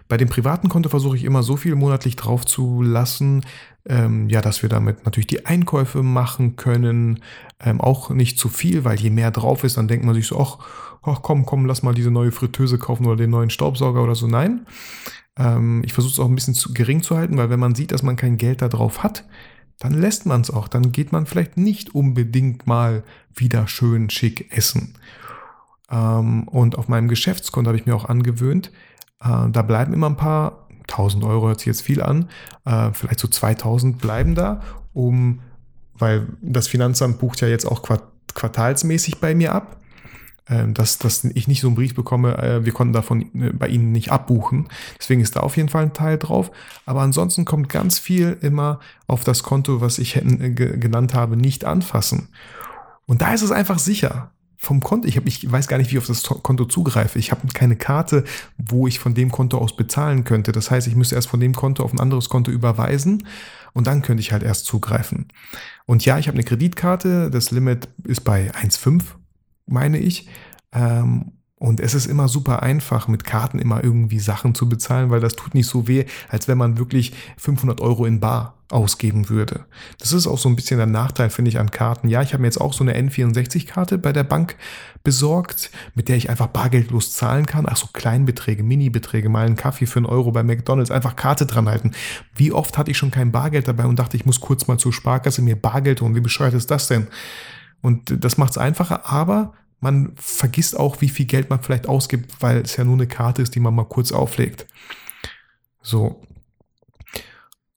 Bei 0.07 0.17
dem 0.17 0.29
privaten 0.29 0.69
Konto 0.69 0.89
versuche 0.89 1.17
ich 1.17 1.23
immer 1.23 1.43
so 1.43 1.57
viel 1.57 1.75
monatlich 1.75 2.15
drauf 2.15 2.45
zu 2.45 2.81
lassen, 2.81 3.43
ähm, 3.87 4.29
ja, 4.29 4.41
dass 4.41 4.61
wir 4.61 4.69
damit 4.69 5.05
natürlich 5.05 5.27
die 5.27 5.45
Einkäufe 5.45 6.03
machen 6.03 6.55
können. 6.55 7.21
Ähm, 7.59 7.81
auch 7.81 8.09
nicht 8.09 8.39
zu 8.39 8.49
viel, 8.49 8.83
weil 8.83 8.99
je 8.99 9.09
mehr 9.09 9.31
drauf 9.31 9.63
ist, 9.63 9.77
dann 9.77 9.87
denkt 9.87 10.05
man 10.05 10.15
sich 10.15 10.27
so, 10.27 10.39
ach, 10.39 10.59
ach 11.03 11.21
komm, 11.21 11.45
komm, 11.45 11.65
lass 11.65 11.83
mal 11.83 11.93
diese 11.93 12.11
neue 12.11 12.31
Fritteuse 12.31 12.77
kaufen 12.77 13.05
oder 13.05 13.17
den 13.17 13.29
neuen 13.29 13.49
Staubsauger 13.49 14.03
oder 14.03 14.15
so. 14.15 14.27
Nein, 14.27 14.65
ähm, 15.37 15.83
ich 15.85 15.93
versuche 15.93 16.13
es 16.13 16.19
auch 16.19 16.27
ein 16.27 16.35
bisschen 16.35 16.55
zu 16.55 16.73
gering 16.73 17.03
zu 17.03 17.17
halten, 17.17 17.37
weil 17.37 17.49
wenn 17.49 17.59
man 17.59 17.75
sieht, 17.75 17.91
dass 17.91 18.03
man 18.03 18.15
kein 18.15 18.37
Geld 18.37 18.61
darauf 18.61 19.03
hat, 19.03 19.25
dann 19.79 19.93
lässt 19.93 20.25
man 20.25 20.41
es 20.41 20.51
auch. 20.51 20.67
Dann 20.67 20.91
geht 20.91 21.11
man 21.11 21.25
vielleicht 21.25 21.57
nicht 21.57 21.93
unbedingt 21.93 22.65
mal 22.65 23.03
wieder 23.33 23.67
schön 23.67 24.09
schick 24.09 24.55
essen. 24.55 24.97
Ähm, 25.91 26.47
und 26.47 26.77
auf 26.77 26.87
meinem 26.87 27.07
Geschäftskonto 27.07 27.69
habe 27.69 27.77
ich 27.77 27.85
mir 27.85 27.95
auch 27.95 28.05
angewöhnt, 28.05 28.71
äh, 29.23 29.49
da 29.49 29.61
bleiben 29.61 29.93
immer 29.93 30.09
ein 30.09 30.17
paar 30.17 30.67
1000 30.89 31.23
Euro, 31.23 31.47
hört 31.47 31.59
sich 31.59 31.67
jetzt 31.67 31.81
viel 31.81 32.01
an, 32.01 32.29
äh, 32.65 32.91
vielleicht 32.93 33.19
so 33.19 33.27
2000 33.27 33.97
bleiben 33.99 34.35
da, 34.35 34.61
um, 34.93 35.41
weil 35.97 36.27
das 36.41 36.67
Finanzamt 36.67 37.19
bucht 37.19 37.41
ja 37.41 37.47
jetzt 37.47 37.65
auch 37.65 37.81
quartalsmäßig 38.33 39.19
bei 39.19 39.33
mir 39.33 39.53
ab 39.53 39.77
ähm, 40.47 40.75
dass, 40.75 40.99
dass 40.99 41.23
ich 41.23 41.47
nicht 41.47 41.61
so 41.61 41.67
einen 41.67 41.75
Brief 41.75 41.95
bekomme, 41.95 42.37
äh, 42.37 42.65
wir 42.65 42.71
konnten 42.71 42.93
davon 42.93 43.21
äh, 43.33 43.51
bei 43.51 43.67
Ihnen 43.67 43.91
nicht 43.91 44.11
abbuchen. 44.11 44.67
Deswegen 44.99 45.21
ist 45.21 45.35
da 45.35 45.39
auf 45.39 45.57
jeden 45.57 45.69
Fall 45.69 45.81
ein 45.83 45.93
Teil 45.93 46.19
drauf. 46.19 46.51
Aber 46.85 47.01
ansonsten 47.01 47.45
kommt 47.45 47.67
ganz 47.67 47.97
viel 47.97 48.37
immer 48.41 48.79
auf 49.07 49.23
das 49.23 49.41
Konto, 49.41 49.81
was 49.81 49.97
ich 49.97 50.17
äh, 50.17 50.21
genannt 50.21 51.15
habe, 51.15 51.35
nicht 51.35 51.65
anfassen. 51.65 52.27
Und 53.07 53.23
da 53.23 53.33
ist 53.33 53.41
es 53.41 53.49
einfach 53.51 53.79
sicher. 53.79 54.31
Vom 54.57 54.81
Konto, 54.81 55.07
ich, 55.07 55.17
hab, 55.17 55.27
ich 55.27 55.51
weiß 55.51 55.67
gar 55.67 55.77
nicht, 55.77 55.91
wie 55.91 55.95
ich 55.95 55.99
auf 55.99 56.07
das 56.07 56.23
Konto 56.23 56.65
zugreife. 56.65 57.19
Ich 57.19 57.31
habe 57.31 57.47
keine 57.53 57.75
Karte, 57.75 58.23
wo 58.57 58.87
ich 58.87 58.99
von 58.99 59.13
dem 59.13 59.31
Konto 59.31 59.57
aus 59.57 59.75
bezahlen 59.75 60.23
könnte. 60.23 60.51
Das 60.51 60.71
heißt, 60.71 60.87
ich 60.87 60.95
müsste 60.95 61.15
erst 61.15 61.27
von 61.27 61.39
dem 61.39 61.53
Konto 61.53 61.83
auf 61.83 61.93
ein 61.93 61.99
anderes 61.99 62.29
Konto 62.29 62.51
überweisen 62.51 63.27
und 63.73 63.87
dann 63.87 64.01
könnte 64.01 64.21
ich 64.21 64.31
halt 64.31 64.43
erst 64.43 64.65
zugreifen. 64.65 65.27
Und 65.85 66.05
ja, 66.05 66.17
ich 66.17 66.27
habe 66.27 66.35
eine 66.35 66.45
Kreditkarte, 66.45 67.29
das 67.29 67.51
Limit 67.51 67.89
ist 68.05 68.23
bei 68.23 68.51
1,5 68.51 69.03
meine 69.67 69.97
ich. 69.97 70.27
Ähm, 70.71 71.31
und 71.57 71.79
es 71.79 71.93
ist 71.93 72.05
immer 72.05 72.27
super 72.27 72.63
einfach, 72.63 73.07
mit 73.07 73.23
Karten 73.23 73.59
immer 73.59 73.83
irgendwie 73.83 74.19
Sachen 74.19 74.53
zu 74.55 74.67
bezahlen, 74.67 75.09
weil 75.09 75.21
das 75.21 75.35
tut 75.35 75.53
nicht 75.53 75.67
so 75.67 75.87
weh, 75.87 76.05
als 76.29 76.47
wenn 76.47 76.57
man 76.57 76.77
wirklich 76.77 77.13
500 77.37 77.81
Euro 77.81 78.05
in 78.05 78.19
Bar 78.19 78.54
ausgeben 78.69 79.29
würde. 79.29 79.65
Das 79.99 80.11
ist 80.11 80.25
auch 80.27 80.37
so 80.37 80.49
ein 80.49 80.55
bisschen 80.55 80.77
der 80.77 80.87
Nachteil, 80.87 81.29
finde 81.29 81.49
ich, 81.49 81.59
an 81.59 81.71
Karten. 81.71 82.09
Ja, 82.09 82.21
ich 82.21 82.33
habe 82.33 82.41
mir 82.41 82.47
jetzt 82.47 82.59
auch 82.59 82.73
so 82.73 82.83
eine 82.83 82.97
N64-Karte 82.97 83.97
bei 83.97 84.11
der 84.11 84.23
Bank 84.23 84.55
besorgt, 85.03 85.71
mit 85.93 86.09
der 86.09 86.17
ich 86.17 86.29
einfach 86.29 86.47
bargeldlos 86.47 87.13
zahlen 87.13 87.45
kann. 87.45 87.65
Ach 87.69 87.77
so, 87.77 87.87
Kleinbeträge, 87.93 88.63
Minibeträge, 88.63 89.29
mal 89.29 89.45
einen 89.45 89.55
Kaffee 89.55 89.85
für 89.85 89.99
einen 89.99 90.07
Euro 90.07 90.31
bei 90.31 90.43
McDonalds, 90.43 90.91
einfach 90.91 91.15
Karte 91.15 91.45
dran 91.45 91.69
halten. 91.69 91.91
Wie 92.33 92.51
oft 92.51 92.77
hatte 92.77 92.91
ich 92.91 92.97
schon 92.97 93.11
kein 93.11 93.31
Bargeld 93.31 93.67
dabei 93.67 93.85
und 93.85 93.99
dachte, 93.99 94.17
ich 94.17 94.25
muss 94.25 94.41
kurz 94.41 94.67
mal 94.67 94.79
zur 94.79 94.93
Sparkasse 94.93 95.41
mir 95.41 95.55
Bargeld 95.55 96.01
holen. 96.01 96.15
Wie 96.15 96.21
bescheuert 96.21 96.55
ist 96.55 96.71
das 96.71 96.87
denn? 96.87 97.07
Und 97.81 98.23
das 98.23 98.37
macht 98.37 98.51
es 98.51 98.57
einfacher, 98.57 99.05
aber 99.05 99.53
man 99.79 100.13
vergisst 100.15 100.75
auch, 100.75 101.01
wie 101.01 101.09
viel 101.09 101.27
Geld 101.27 101.51
man 101.51 101.61
vielleicht 101.61 101.87
ausgibt, 101.87 102.41
weil 102.41 102.57
es 102.61 102.75
ja 102.75 102.83
nur 102.83 102.95
eine 102.95 103.05
Karte 103.05 103.43
ist, 103.43 103.53
die 103.53 103.59
man 103.59 103.75
mal 103.75 103.85
kurz 103.85 104.11
auflegt. 104.11 104.65
So. 105.83 106.23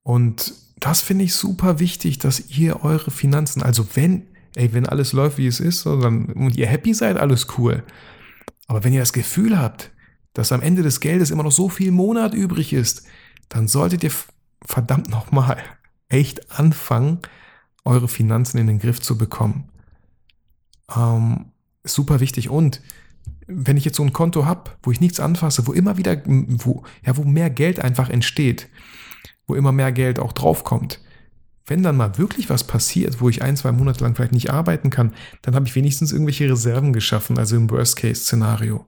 Und 0.02 0.54
das 0.80 1.02
finde 1.02 1.24
ich 1.24 1.34
super 1.34 1.80
wichtig, 1.80 2.18
dass 2.18 2.50
ihr 2.50 2.84
eure 2.84 3.10
Finanzen, 3.10 3.62
also 3.62 3.86
wenn, 3.94 4.26
ey, 4.54 4.72
wenn 4.72 4.86
alles 4.86 5.12
läuft, 5.12 5.38
wie 5.38 5.46
es 5.46 5.60
ist, 5.60 5.86
dann, 5.86 6.26
und 6.26 6.56
ihr 6.56 6.66
happy 6.66 6.94
seid, 6.94 7.16
alles 7.16 7.46
cool. 7.58 7.82
Aber 8.66 8.84
wenn 8.84 8.92
ihr 8.92 9.00
das 9.00 9.12
Gefühl 9.12 9.58
habt, 9.58 9.90
dass 10.34 10.52
am 10.52 10.62
Ende 10.62 10.82
des 10.82 11.00
Geldes 11.00 11.30
immer 11.30 11.42
noch 11.42 11.52
so 11.52 11.68
viel 11.68 11.90
Monat 11.90 12.34
übrig 12.34 12.72
ist, 12.72 13.04
dann 13.48 13.66
solltet 13.66 14.04
ihr 14.04 14.12
verdammt 14.64 15.08
nochmal 15.08 15.58
echt 16.08 16.50
anfangen, 16.52 17.20
eure 17.84 18.08
Finanzen 18.08 18.58
in 18.58 18.66
den 18.66 18.78
Griff 18.78 19.00
zu 19.00 19.18
bekommen. 19.18 19.70
Ähm, 20.94 21.46
super 21.84 22.20
wichtig. 22.20 22.50
Und 22.50 22.82
wenn 23.46 23.76
ich 23.76 23.84
jetzt 23.84 23.96
so 23.96 24.02
ein 24.02 24.12
Konto 24.12 24.44
habe, 24.44 24.70
wo 24.82 24.92
ich 24.92 25.00
nichts 25.00 25.20
anfasse, 25.20 25.66
wo 25.66 25.72
immer 25.72 25.96
wieder, 25.96 26.22
wo, 26.26 26.84
ja, 27.04 27.16
wo 27.16 27.24
mehr 27.24 27.50
Geld 27.50 27.80
einfach 27.80 28.10
entsteht, 28.10 28.68
wo 29.48 29.56
immer 29.56 29.72
mehr 29.72 29.90
Geld 29.90 30.20
auch 30.20 30.32
draufkommt, 30.32 31.00
wenn 31.66 31.82
dann 31.82 31.96
mal 31.96 32.16
wirklich 32.16 32.48
was 32.48 32.64
passiert, 32.64 33.20
wo 33.20 33.28
ich 33.28 33.42
ein, 33.42 33.56
zwei 33.56 33.72
Monate 33.72 34.02
lang 34.02 34.14
vielleicht 34.14 34.32
nicht 34.32 34.50
arbeiten 34.50 34.90
kann, 34.90 35.12
dann 35.42 35.54
habe 35.54 35.66
ich 35.66 35.74
wenigstens 35.74 36.12
irgendwelche 36.12 36.48
Reserven 36.48 36.92
geschaffen, 36.92 37.38
also 37.38 37.56
im 37.56 37.68
Worst-Case-Szenario. 37.68 38.86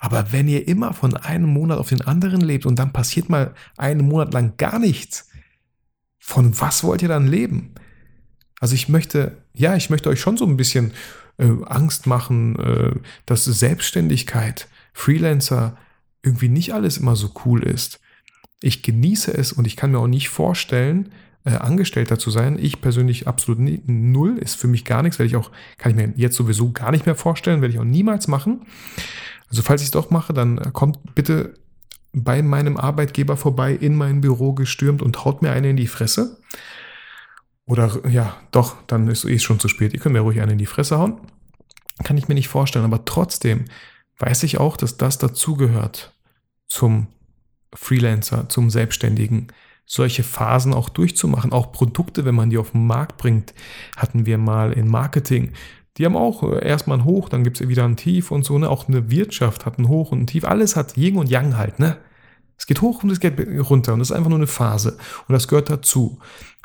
Aber 0.00 0.32
wenn 0.32 0.48
ihr 0.48 0.66
immer 0.66 0.92
von 0.92 1.16
einem 1.16 1.48
Monat 1.48 1.78
auf 1.78 1.88
den 1.88 2.02
anderen 2.02 2.40
lebt 2.40 2.66
und 2.66 2.78
dann 2.78 2.92
passiert 2.92 3.28
mal 3.28 3.54
einen 3.76 4.06
Monat 4.06 4.32
lang 4.32 4.54
gar 4.56 4.78
nichts, 4.78 5.28
von 6.18 6.58
was 6.60 6.82
wollt 6.82 7.02
ihr 7.02 7.08
dann 7.08 7.28
leben? 7.28 7.74
Also 8.60 8.74
ich 8.74 8.88
möchte, 8.88 9.42
ja, 9.54 9.76
ich 9.76 9.90
möchte 9.90 10.08
euch 10.08 10.20
schon 10.20 10.36
so 10.36 10.46
ein 10.46 10.56
bisschen 10.56 10.92
äh, 11.38 11.48
Angst 11.66 12.06
machen, 12.06 12.58
äh, 12.58 12.98
dass 13.26 13.44
Selbstständigkeit, 13.44 14.68
Freelancer 14.92 15.76
irgendwie 16.22 16.48
nicht 16.48 16.74
alles 16.74 16.98
immer 16.98 17.14
so 17.14 17.30
cool 17.44 17.62
ist. 17.62 18.00
Ich 18.62 18.82
genieße 18.82 19.36
es 19.36 19.52
und 19.52 19.66
ich 19.66 19.76
kann 19.76 19.90
mir 19.92 19.98
auch 19.98 20.06
nicht 20.06 20.28
vorstellen, 20.28 21.12
äh, 21.44 21.50
Angestellter 21.50 22.18
zu 22.18 22.30
sein. 22.30 22.58
Ich 22.58 22.80
persönlich 22.80 23.28
absolut 23.28 23.60
nie, 23.60 23.82
null, 23.86 24.38
ist 24.38 24.56
für 24.56 24.66
mich 24.66 24.84
gar 24.84 25.02
nichts, 25.02 25.18
werde 25.18 25.28
ich 25.28 25.36
auch, 25.36 25.50
kann 25.78 25.90
ich 25.90 25.96
mir 25.96 26.12
jetzt 26.16 26.36
sowieso 26.36 26.72
gar 26.72 26.90
nicht 26.90 27.06
mehr 27.06 27.14
vorstellen, 27.14 27.60
werde 27.60 27.74
ich 27.74 27.80
auch 27.80 27.84
niemals 27.84 28.28
machen. 28.28 28.66
Also 29.48 29.62
falls 29.62 29.80
ich 29.80 29.88
es 29.88 29.92
doch 29.92 30.10
mache, 30.10 30.32
dann 30.32 30.72
kommt 30.72 31.14
bitte 31.14 31.54
bei 32.12 32.42
meinem 32.42 32.76
Arbeitgeber 32.76 33.36
vorbei, 33.36 33.72
in 33.72 33.94
mein 33.94 34.22
Büro 34.22 34.54
gestürmt 34.54 35.02
und 35.02 35.24
haut 35.24 35.42
mir 35.42 35.52
eine 35.52 35.70
in 35.70 35.76
die 35.76 35.86
Fresse. 35.86 36.40
Oder 37.66 38.08
ja, 38.08 38.36
doch, 38.52 38.76
dann 38.86 39.06
ist 39.08 39.24
es 39.24 39.30
eh 39.30 39.38
schon 39.38 39.60
zu 39.60 39.68
spät. 39.68 39.92
Ihr 39.92 40.00
könnt 40.00 40.14
mir 40.14 40.20
ruhig 40.20 40.40
einen 40.40 40.52
in 40.52 40.58
die 40.58 40.66
Fresse 40.66 40.98
hauen. 40.98 41.20
Kann 42.04 42.16
ich 42.16 42.28
mir 42.28 42.34
nicht 42.34 42.48
vorstellen. 42.48 42.84
Aber 42.84 43.04
trotzdem 43.04 43.66
weiß 44.18 44.44
ich 44.44 44.58
auch, 44.58 44.76
dass 44.76 44.96
das 44.96 45.18
dazugehört 45.18 46.14
zum 46.68 47.08
Freelancer, 47.76 48.48
zum 48.48 48.70
Selbstständigen, 48.70 49.48
solche 49.84 50.24
Phasen 50.24 50.74
auch 50.74 50.88
durchzumachen. 50.88 51.52
Auch 51.52 51.72
Produkte, 51.72 52.24
wenn 52.24 52.34
man 52.34 52.50
die 52.50 52.58
auf 52.58 52.72
den 52.72 52.86
Markt 52.86 53.16
bringt, 53.16 53.54
hatten 53.96 54.26
wir 54.26 54.38
mal 54.38 54.72
in 54.72 54.88
Marketing. 54.88 55.52
Die 55.96 56.04
haben 56.04 56.16
auch 56.16 56.42
äh, 56.42 56.66
erstmal 56.66 56.98
ein 56.98 57.04
Hoch, 57.04 57.28
dann 57.28 57.44
gibt 57.44 57.60
es 57.60 57.68
wieder 57.68 57.84
ein 57.84 57.96
Tief 57.96 58.30
und 58.30 58.44
so. 58.44 58.58
Ne? 58.58 58.68
Auch 58.68 58.88
eine 58.88 59.10
Wirtschaft 59.10 59.64
hat 59.64 59.78
ein 59.78 59.88
Hoch 59.88 60.12
und 60.12 60.22
ein 60.22 60.26
Tief. 60.26 60.44
Alles 60.44 60.76
hat 60.76 60.96
Yin 60.96 61.16
und 61.16 61.30
Yang 61.30 61.56
halt. 61.56 61.78
Ne? 61.78 61.96
Es 62.58 62.66
geht 62.66 62.80
hoch 62.80 63.02
und 63.02 63.10
es 63.10 63.20
geht 63.20 63.38
runter 63.70 63.92
und 63.92 64.00
das 64.00 64.10
ist 64.10 64.16
einfach 64.16 64.30
nur 64.30 64.38
eine 64.38 64.46
Phase. 64.46 64.98
Und 65.28 65.32
das 65.32 65.48
gehört 65.48 65.70
dazu 65.70 66.18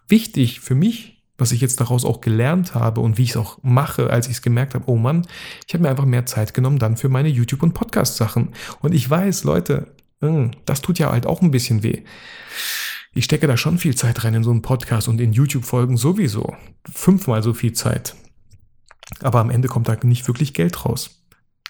wichtig 0.07 0.59
für 0.59 0.75
mich, 0.75 1.23
was 1.37 1.51
ich 1.51 1.61
jetzt 1.61 1.79
daraus 1.81 2.05
auch 2.05 2.21
gelernt 2.21 2.75
habe 2.75 3.01
und 3.01 3.17
wie 3.17 3.23
ich 3.23 3.31
es 3.31 3.37
auch 3.37 3.57
mache, 3.63 4.09
als 4.09 4.27
ich 4.27 4.33
es 4.33 4.41
gemerkt 4.41 4.75
habe, 4.75 4.85
oh 4.87 4.95
Mann, 4.95 5.25
ich 5.67 5.73
habe 5.73 5.83
mir 5.83 5.89
einfach 5.89 6.05
mehr 6.05 6.25
Zeit 6.25 6.53
genommen 6.53 6.79
dann 6.79 6.97
für 6.97 7.09
meine 7.09 7.29
YouTube- 7.29 7.63
und 7.63 7.73
Podcast-Sachen. 7.73 8.49
Und 8.81 8.93
ich 8.93 9.09
weiß, 9.09 9.43
Leute, 9.43 9.87
das 10.65 10.81
tut 10.81 10.99
ja 10.99 11.11
halt 11.11 11.25
auch 11.25 11.41
ein 11.41 11.51
bisschen 11.51 11.83
weh. 11.83 12.03
Ich 13.13 13.25
stecke 13.25 13.47
da 13.47 13.57
schon 13.57 13.77
viel 13.77 13.95
Zeit 13.95 14.23
rein 14.23 14.35
in 14.35 14.43
so 14.43 14.51
einen 14.51 14.61
Podcast 14.61 15.07
und 15.07 15.19
in 15.19 15.33
YouTube-Folgen 15.33 15.97
sowieso. 15.97 16.55
Fünfmal 16.89 17.43
so 17.43 17.53
viel 17.53 17.73
Zeit. 17.73 18.15
Aber 19.19 19.39
am 19.39 19.49
Ende 19.49 19.67
kommt 19.67 19.89
da 19.89 19.97
nicht 20.03 20.27
wirklich 20.27 20.53
Geld 20.53 20.85
raus. 20.85 21.23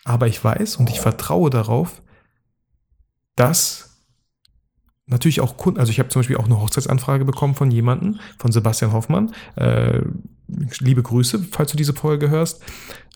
Aber 0.03 0.27
ich 0.27 0.43
weiß 0.43 0.75
und 0.75 0.89
ich 0.89 1.00
vertraue 1.00 1.50
darauf, 1.50 2.01
dass 3.36 4.03
natürlich 5.08 5.41
auch 5.41 5.58
Kunden, 5.58 5.79
also 5.79 5.91
ich 5.91 6.00
habe 6.00 6.10
zum 6.10 6.22
Beispiel 6.22 6.38
auch 6.38 6.46
eine 6.46 6.60
Hochzeitsanfrage 6.60 7.25
bekommen 7.25 7.55
von 7.55 7.72
jemandem, 7.72 8.20
von 8.38 8.51
Sebastian 8.51 8.93
Hoffmann, 8.93 9.34
äh, 9.55 10.01
liebe 10.79 11.01
Grüße, 11.01 11.48
falls 11.51 11.72
du 11.72 11.77
diese 11.77 11.93
Folge 11.93 12.29
hörst, 12.29 12.62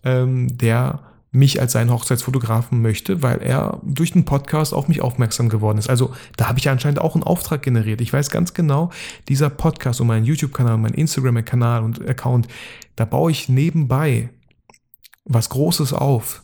ähm, 0.03 0.57
der 0.57 1.14
mich 1.35 1.61
als 1.61 1.73
seinen 1.73 1.91
Hochzeitsfotografen 1.91 2.81
möchte, 2.81 3.21
weil 3.21 3.41
er 3.41 3.79
durch 3.83 4.13
den 4.13 4.25
Podcast 4.25 4.73
auf 4.73 4.87
mich 4.87 5.01
aufmerksam 5.01 5.49
geworden 5.49 5.77
ist. 5.77 5.89
Also 5.89 6.13
da 6.37 6.47
habe 6.47 6.59
ich 6.59 6.69
anscheinend 6.69 6.99
auch 6.99 7.15
einen 7.15 7.23
Auftrag 7.23 7.61
generiert. 7.61 8.01
Ich 8.01 8.11
weiß 8.11 8.29
ganz 8.29 8.53
genau, 8.53 8.89
dieser 9.27 9.49
Podcast 9.49 10.01
und 10.01 10.07
mein 10.07 10.23
YouTube-Kanal, 10.23 10.77
mein 10.77 10.93
Instagram-Kanal 10.93 11.83
und 11.83 12.07
Account, 12.07 12.47
da 12.95 13.05
baue 13.05 13.31
ich 13.31 13.49
nebenbei 13.49 14.29
was 15.25 15.49
Großes 15.49 15.93
auf. 15.93 16.41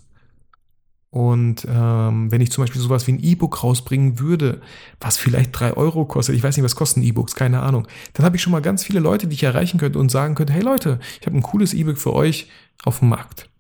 Und 1.12 1.68
ähm, 1.70 2.32
wenn 2.32 2.40
ich 2.40 2.52
zum 2.52 2.64
Beispiel 2.64 2.82
sowas 2.82 3.06
wie 3.06 3.12
ein 3.12 3.22
E-Book 3.22 3.64
rausbringen 3.64 4.20
würde, 4.20 4.62
was 5.02 5.18
vielleicht 5.18 5.50
drei 5.52 5.74
Euro 5.74 6.06
kostet, 6.06 6.36
ich 6.36 6.44
weiß 6.44 6.56
nicht, 6.56 6.64
was 6.64 6.78
kosten 6.78 7.02
E-Books, 7.02 7.36
keine 7.36 7.62
Ahnung, 7.62 7.86
dann 8.14 8.26
habe 8.26 8.38
ich 8.38 8.42
schon 8.42 8.52
mal 8.52 8.62
ganz 8.62 8.84
viele 8.84 9.02
Leute, 9.02 9.28
die 9.28 9.36
ich 9.36 9.44
erreichen 9.44 9.78
könnte 9.78 10.00
und 10.00 10.10
sagen 10.10 10.36
könnte, 10.36 10.54
hey 10.54 10.62
Leute, 10.62 11.00
ich 11.20 11.28
habe 11.28 11.36
ein 11.36 11.44
cooles 11.44 11.74
E-Book 11.74 11.98
für 11.98 12.14
euch 12.14 12.48
auf 12.86 13.00
dem 13.00 13.10
Markt. 13.10 13.51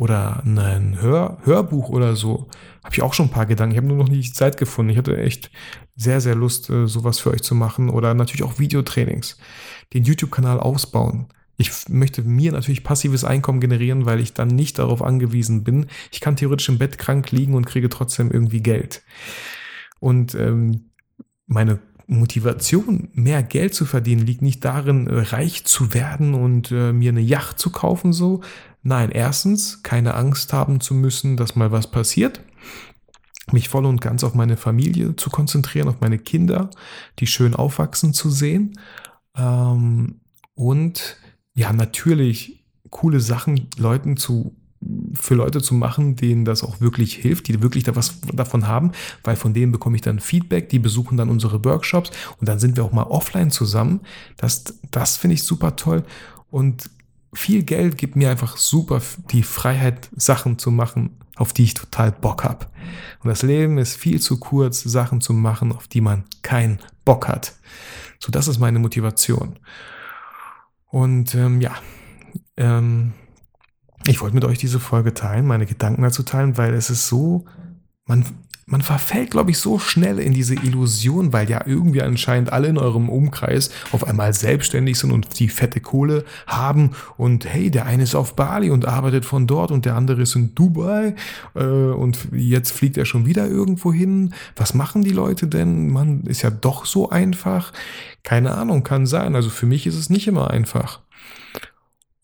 Oder 0.00 0.42
ein 0.46 0.98
Hör 0.98 1.36
Hörbuch 1.44 1.90
oder 1.90 2.16
so. 2.16 2.48
Habe 2.82 2.94
ich 2.94 3.02
auch 3.02 3.12
schon 3.12 3.26
ein 3.26 3.32
paar 3.32 3.44
Gedanken. 3.44 3.72
Ich 3.72 3.76
habe 3.76 3.86
nur 3.86 3.98
noch 3.98 4.08
nicht 4.08 4.34
Zeit 4.34 4.56
gefunden. 4.56 4.90
Ich 4.90 4.96
hatte 4.96 5.14
echt 5.18 5.50
sehr, 5.94 6.22
sehr 6.22 6.34
Lust, 6.34 6.70
äh, 6.70 6.86
sowas 6.86 7.18
für 7.18 7.30
euch 7.30 7.42
zu 7.42 7.54
machen. 7.54 7.90
Oder 7.90 8.14
natürlich 8.14 8.42
auch 8.42 8.58
Videotrainings. 8.58 9.36
Den 9.92 10.04
YouTube-Kanal 10.04 10.58
ausbauen 10.58 11.28
ich 11.60 11.70
möchte 11.90 12.22
mir 12.22 12.52
natürlich 12.52 12.82
passives 12.82 13.22
Einkommen 13.22 13.60
generieren, 13.60 14.06
weil 14.06 14.20
ich 14.20 14.32
dann 14.32 14.48
nicht 14.48 14.78
darauf 14.78 15.02
angewiesen 15.02 15.62
bin. 15.62 15.88
Ich 16.10 16.22
kann 16.22 16.34
theoretisch 16.34 16.70
im 16.70 16.78
Bett 16.78 16.96
krank 16.96 17.32
liegen 17.32 17.52
und 17.52 17.66
kriege 17.66 17.90
trotzdem 17.90 18.30
irgendwie 18.30 18.62
Geld. 18.62 19.02
Und 19.98 20.34
ähm, 20.34 20.92
meine 21.46 21.78
Motivation, 22.10 23.08
mehr 23.12 23.42
Geld 23.42 23.74
zu 23.74 23.84
verdienen, 23.84 24.26
liegt 24.26 24.42
nicht 24.42 24.64
darin, 24.64 25.06
reich 25.08 25.64
zu 25.64 25.94
werden 25.94 26.34
und 26.34 26.72
äh, 26.72 26.92
mir 26.92 27.10
eine 27.10 27.20
Yacht 27.20 27.58
zu 27.58 27.70
kaufen, 27.70 28.12
so. 28.12 28.40
Nein, 28.82 29.10
erstens, 29.10 29.82
keine 29.82 30.14
Angst 30.14 30.52
haben 30.52 30.80
zu 30.80 30.94
müssen, 30.94 31.36
dass 31.36 31.54
mal 31.54 31.70
was 31.70 31.90
passiert. 31.90 32.42
Mich 33.52 33.68
voll 33.68 33.86
und 33.86 34.00
ganz 34.00 34.24
auf 34.24 34.34
meine 34.34 34.56
Familie 34.56 35.14
zu 35.16 35.30
konzentrieren, 35.30 35.88
auf 35.88 36.00
meine 36.00 36.18
Kinder, 36.18 36.70
die 37.18 37.26
schön 37.26 37.54
aufwachsen 37.54 38.12
zu 38.12 38.30
sehen. 38.30 38.78
Ähm, 39.36 40.20
und 40.54 41.16
ja, 41.54 41.72
natürlich 41.72 42.64
coole 42.90 43.20
Sachen 43.20 43.68
Leuten 43.76 44.16
zu 44.16 44.56
für 45.14 45.34
Leute 45.34 45.60
zu 45.60 45.74
machen, 45.74 46.16
denen 46.16 46.44
das 46.44 46.62
auch 46.62 46.80
wirklich 46.80 47.14
hilft, 47.14 47.48
die 47.48 47.62
wirklich 47.62 47.84
da 47.84 47.96
was 47.96 48.20
davon 48.32 48.66
haben, 48.66 48.92
weil 49.22 49.36
von 49.36 49.52
denen 49.52 49.72
bekomme 49.72 49.96
ich 49.96 50.02
dann 50.02 50.20
Feedback, 50.20 50.70
die 50.70 50.78
besuchen 50.78 51.18
dann 51.18 51.28
unsere 51.28 51.62
Workshops 51.64 52.10
und 52.38 52.48
dann 52.48 52.58
sind 52.58 52.76
wir 52.76 52.84
auch 52.84 52.92
mal 52.92 53.02
offline 53.02 53.50
zusammen. 53.50 54.00
Das, 54.38 54.64
das 54.90 55.16
finde 55.18 55.34
ich 55.34 55.42
super 55.42 55.76
toll 55.76 56.02
und 56.50 56.88
viel 57.32 57.62
Geld 57.62 57.98
gibt 57.98 58.16
mir 58.16 58.30
einfach 58.30 58.56
super 58.56 59.00
die 59.30 59.42
Freiheit, 59.42 60.08
Sachen 60.16 60.58
zu 60.58 60.70
machen, 60.70 61.10
auf 61.36 61.52
die 61.52 61.64
ich 61.64 61.74
total 61.74 62.12
Bock 62.12 62.44
habe. 62.44 62.66
Und 63.22 63.28
das 63.28 63.42
Leben 63.42 63.78
ist 63.78 63.96
viel 63.96 64.20
zu 64.20 64.38
kurz, 64.40 64.82
Sachen 64.82 65.20
zu 65.20 65.32
machen, 65.32 65.72
auf 65.72 65.88
die 65.88 66.00
man 66.00 66.24
keinen 66.42 66.80
Bock 67.04 67.28
hat. 67.28 67.54
So, 68.18 68.32
das 68.32 68.48
ist 68.48 68.58
meine 68.58 68.78
Motivation. 68.78 69.58
Und 70.86 71.34
ähm, 71.34 71.60
ja, 71.60 71.74
ähm, 72.56 73.12
ich 74.06 74.20
wollte 74.20 74.34
mit 74.34 74.44
euch 74.44 74.58
diese 74.58 74.80
Folge 74.80 75.14
teilen, 75.14 75.46
meine 75.46 75.66
Gedanken 75.66 76.02
dazu 76.02 76.22
teilen, 76.22 76.56
weil 76.56 76.72
es 76.74 76.88
ist 76.88 77.08
so, 77.08 77.44
man, 78.06 78.24
man 78.70 78.82
verfällt, 78.82 79.32
glaube 79.32 79.50
ich, 79.50 79.58
so 79.58 79.78
schnell 79.78 80.18
in 80.18 80.32
diese 80.32 80.54
Illusion, 80.54 81.32
weil 81.32 81.50
ja 81.50 81.62
irgendwie 81.66 82.02
anscheinend 82.02 82.52
alle 82.52 82.68
in 82.68 82.78
eurem 82.78 83.08
Umkreis 83.08 83.70
auf 83.92 84.06
einmal 84.06 84.32
selbstständig 84.32 84.98
sind 84.98 85.10
und 85.10 85.38
die 85.38 85.48
fette 85.48 85.80
Kohle 85.80 86.24
haben 86.46 86.92
und 87.16 87.44
hey, 87.44 87.70
der 87.70 87.86
eine 87.86 88.04
ist 88.04 88.14
auf 88.14 88.36
Bali 88.36 88.70
und 88.70 88.86
arbeitet 88.86 89.24
von 89.24 89.46
dort 89.46 89.70
und 89.70 89.84
der 89.84 89.96
andere 89.96 90.22
ist 90.22 90.34
in 90.34 90.54
Dubai 90.54 91.14
äh, 91.54 91.64
und 91.64 92.28
jetzt 92.32 92.70
fliegt 92.70 92.96
er 92.96 93.04
schon 93.04 93.26
wieder 93.26 93.48
irgendwo 93.48 93.92
hin. 93.92 94.34
Was 94.56 94.72
machen 94.72 95.02
die 95.02 95.10
Leute 95.10 95.46
denn? 95.46 95.90
Man 95.90 96.22
ist 96.22 96.42
ja 96.42 96.50
doch 96.50 96.86
so 96.86 97.10
einfach. 97.10 97.72
Keine 98.22 98.54
Ahnung, 98.54 98.82
kann 98.82 99.06
sein. 99.06 99.34
Also 99.34 99.50
für 99.50 99.66
mich 99.66 99.86
ist 99.86 99.96
es 99.96 100.10
nicht 100.10 100.28
immer 100.28 100.50
einfach. 100.50 101.00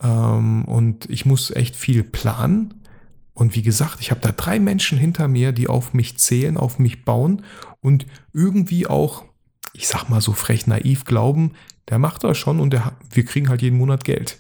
Ähm, 0.03 0.65
und 0.65 1.09
ich 1.11 1.27
muss 1.27 1.51
echt 1.51 1.77
viel 1.77 2.03
planen. 2.03 2.75
Und 3.35 3.55
wie 3.55 3.63
gesagt, 3.63 4.01
ich 4.01 4.11
habe 4.11 4.21
da 4.21 4.33
drei 4.33 4.59
Menschen 4.59 4.97
hinter 4.97 5.29
mir, 5.29 5.53
die 5.53 5.69
auf 5.69 5.93
mich 5.93 6.17
zählen, 6.19 6.57
auf 6.57 6.79
mich 6.79 7.05
bauen 7.05 7.43
und 7.83 8.07
irgendwie 8.33 8.87
auch, 8.87 9.25
ich 9.75 9.89
sag 9.89 10.09
mal 10.09 10.23
so 10.23 10.33
frech 10.33 10.67
naiv 10.67 11.05
glauben, 11.05 11.53
der 11.91 11.99
macht 11.99 12.25
das 12.25 12.39
schon 12.39 12.61
und 12.61 12.73
der, 12.73 12.95
wir 13.11 13.25
kriegen 13.27 13.51
halt 13.51 13.61
jeden 13.61 13.77
Monat 13.77 14.05
Geld. 14.05 14.39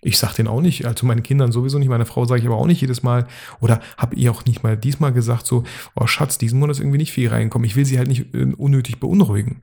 Ich 0.00 0.18
sag 0.18 0.34
den 0.34 0.46
auch 0.46 0.60
nicht, 0.60 0.86
also 0.86 1.06
meinen 1.06 1.24
Kindern 1.24 1.50
sowieso 1.50 1.80
nicht, 1.80 1.88
meine 1.88 2.06
Frau 2.06 2.24
sage 2.24 2.40
ich 2.40 2.46
aber 2.46 2.56
auch 2.56 2.66
nicht 2.66 2.80
jedes 2.80 3.02
Mal 3.02 3.26
oder 3.58 3.80
habe 3.96 4.14
ihr 4.14 4.30
auch 4.30 4.44
nicht 4.44 4.62
mal 4.62 4.76
diesmal 4.76 5.12
gesagt 5.12 5.44
so, 5.46 5.64
oh 5.96 6.06
Schatz, 6.06 6.38
diesen 6.38 6.60
Monat 6.60 6.76
ist 6.76 6.80
irgendwie 6.80 6.98
nicht 6.98 7.12
viel 7.12 7.28
reinkommen. 7.28 7.66
Ich 7.66 7.74
will 7.74 7.84
sie 7.84 7.98
halt 7.98 8.06
nicht 8.06 8.32
äh, 8.32 8.54
unnötig 8.56 9.00
beunruhigen. 9.00 9.60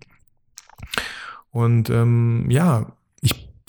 Und 1.52 1.90
ähm, 1.90 2.48
ja, 2.50 2.92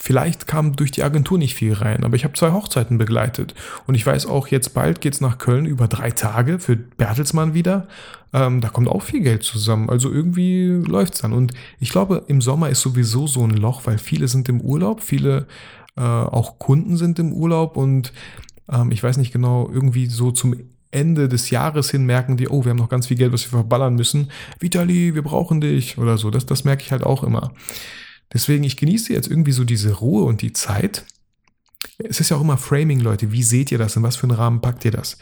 Vielleicht 0.05 0.45
kam 0.45 0.75
durch 0.75 0.91
die 0.91 1.01
Agentur 1.01 1.39
nicht 1.39 1.55
viel 1.55 1.73
rein, 1.73 2.03
aber 2.03 2.15
ich 2.15 2.25
habe 2.25 2.35
zwei 2.35 2.51
Hochzeiten 2.51 2.99
begleitet. 2.99 3.55
Und 3.87 3.95
ich 3.95 4.05
weiß 4.05 4.27
auch, 4.27 4.47
jetzt 4.49 4.75
bald 4.75 5.01
geht's 5.01 5.19
nach 5.19 5.39
Köln 5.39 5.65
über 5.65 5.87
drei 5.87 6.11
Tage 6.11 6.59
für 6.59 6.75
Bertelsmann 6.75 7.55
wieder. 7.55 7.87
Ähm, 8.31 8.61
da 8.61 8.69
kommt 8.69 8.87
auch 8.87 9.01
viel 9.01 9.21
Geld 9.21 9.41
zusammen. 9.41 9.89
Also 9.89 10.11
irgendwie 10.11 10.67
läuft's 10.67 11.21
dann. 11.21 11.33
Und 11.33 11.53
ich 11.79 11.89
glaube, 11.89 12.23
im 12.27 12.39
Sommer 12.39 12.69
ist 12.69 12.81
sowieso 12.81 13.25
so 13.25 13.43
ein 13.43 13.57
Loch, 13.57 13.81
weil 13.85 13.97
viele 13.97 14.27
sind 14.27 14.47
im 14.47 14.61
Urlaub, 14.61 15.01
viele 15.01 15.47
äh, 15.97 16.01
auch 16.01 16.59
Kunden 16.59 16.97
sind 16.97 17.17
im 17.17 17.33
Urlaub 17.33 17.75
und 17.75 18.13
ähm, 18.71 18.91
ich 18.91 19.01
weiß 19.01 19.17
nicht 19.17 19.33
genau, 19.33 19.67
irgendwie 19.73 20.05
so 20.05 20.29
zum 20.29 20.55
Ende 20.91 21.27
des 21.27 21.49
Jahres 21.49 21.89
hin 21.89 22.05
merken 22.05 22.37
die, 22.37 22.47
oh, 22.47 22.63
wir 22.63 22.69
haben 22.69 22.77
noch 22.77 22.89
ganz 22.89 23.07
viel 23.07 23.17
Geld, 23.17 23.33
was 23.33 23.43
wir 23.45 23.57
verballern 23.57 23.95
müssen. 23.95 24.29
Vitali, 24.59 25.15
wir 25.15 25.23
brauchen 25.23 25.61
dich 25.61 25.97
oder 25.97 26.19
so. 26.19 26.29
Das, 26.29 26.45
das 26.45 26.63
merke 26.63 26.83
ich 26.83 26.91
halt 26.91 27.03
auch 27.03 27.23
immer. 27.23 27.53
Deswegen, 28.33 28.63
ich 28.63 28.77
genieße 28.77 29.13
jetzt 29.13 29.29
irgendwie 29.29 29.51
so 29.51 29.63
diese 29.63 29.93
Ruhe 29.93 30.23
und 30.23 30.41
die 30.41 30.53
Zeit. 30.53 31.05
Es 31.97 32.19
ist 32.19 32.29
ja 32.29 32.37
auch 32.37 32.41
immer 32.41 32.57
Framing, 32.57 32.99
Leute. 32.99 33.31
Wie 33.31 33.43
seht 33.43 33.71
ihr 33.71 33.77
das? 33.77 33.95
In 33.95 34.03
was 34.03 34.15
für 34.15 34.23
einen 34.23 34.37
Rahmen 34.37 34.61
packt 34.61 34.83
ihr 34.85 34.91
das? 34.91 35.17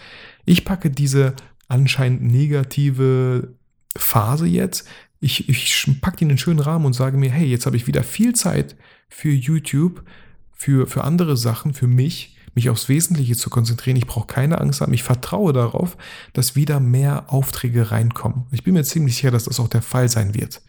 Ich 0.45 0.65
packe 0.65 0.89
diese 0.89 1.35
anscheinend 1.67 2.23
negative 2.23 3.53
Phase 3.97 4.47
jetzt. 4.47 4.87
Ich, 5.19 5.47
ich 5.47 6.01
packe 6.01 6.17
die 6.17 6.23
in 6.25 6.31
einen 6.31 6.37
schönen 6.37 6.59
Rahmen 6.59 6.85
und 6.85 6.93
sage 6.93 7.17
mir, 7.17 7.31
hey, 7.31 7.47
jetzt 7.47 7.65
habe 7.65 7.77
ich 7.77 7.87
wieder 7.87 8.03
viel 8.03 8.33
Zeit 8.33 8.75
für 9.09 9.29
YouTube, 9.29 10.03
für, 10.51 10.87
für 10.87 11.03
andere 11.03 11.37
Sachen, 11.37 11.73
für 11.73 11.87
mich, 11.87 12.37
mich 12.55 12.69
aufs 12.69 12.89
Wesentliche 12.89 13.35
zu 13.35 13.49
konzentrieren. 13.49 13.97
Ich 13.97 14.07
brauche 14.07 14.27
keine 14.27 14.59
Angst 14.59 14.81
haben. 14.81 14.93
Ich 14.93 15.03
vertraue 15.03 15.53
darauf, 15.53 15.97
dass 16.33 16.55
wieder 16.55 16.79
mehr 16.79 17.31
Aufträge 17.31 17.91
reinkommen. 17.91 18.45
Ich 18.51 18.63
bin 18.63 18.73
mir 18.73 18.83
ziemlich 18.83 19.15
sicher, 19.15 19.31
dass 19.31 19.45
das 19.45 19.59
auch 19.59 19.67
der 19.67 19.81
Fall 19.81 20.09
sein 20.09 20.33
wird. 20.33 20.61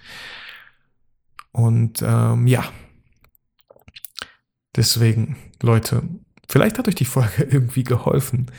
Und 1.55 2.03
ähm, 2.03 2.49
ja, 2.49 2.65
deswegen, 4.75 5.37
Leute, 5.63 6.03
vielleicht 6.49 6.79
hat 6.79 6.89
euch 6.89 6.97
die 6.97 7.05
Folge 7.05 7.45
irgendwie 7.51 7.85
geholfen. 7.85 8.51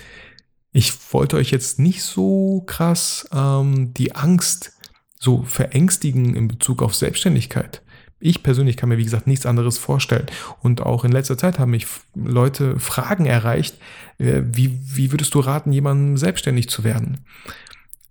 Ich 0.71 0.93
wollte 1.11 1.35
euch 1.35 1.51
jetzt 1.51 1.77
nicht 1.77 2.03
so 2.03 2.63
krass 2.65 3.27
ähm, 3.33 3.93
die 3.93 4.15
Angst 4.15 4.71
so 5.19 5.43
verängstigen 5.43 6.35
in 6.35 6.47
Bezug 6.47 6.81
auf 6.81 6.95
Selbstständigkeit. 6.95 7.81
Ich 8.19 8.43
persönlich 8.43 8.77
kann 8.77 8.87
mir, 8.87 8.97
wie 8.97 9.03
gesagt, 9.03 9.27
nichts 9.27 9.45
anderes 9.45 9.77
vorstellen. 9.77 10.27
Und 10.61 10.81
auch 10.81 11.03
in 11.03 11.11
letzter 11.11 11.37
Zeit 11.37 11.59
haben 11.59 11.71
mich 11.71 11.87
Leute 12.15 12.79
Fragen 12.79 13.25
erreicht, 13.25 13.77
äh, 14.19 14.41
wie, 14.45 14.79
wie 14.95 15.11
würdest 15.11 15.33
du 15.33 15.41
raten, 15.41 15.73
jemandem 15.73 16.15
selbstständig 16.15 16.69
zu 16.69 16.85
werden? 16.85 17.25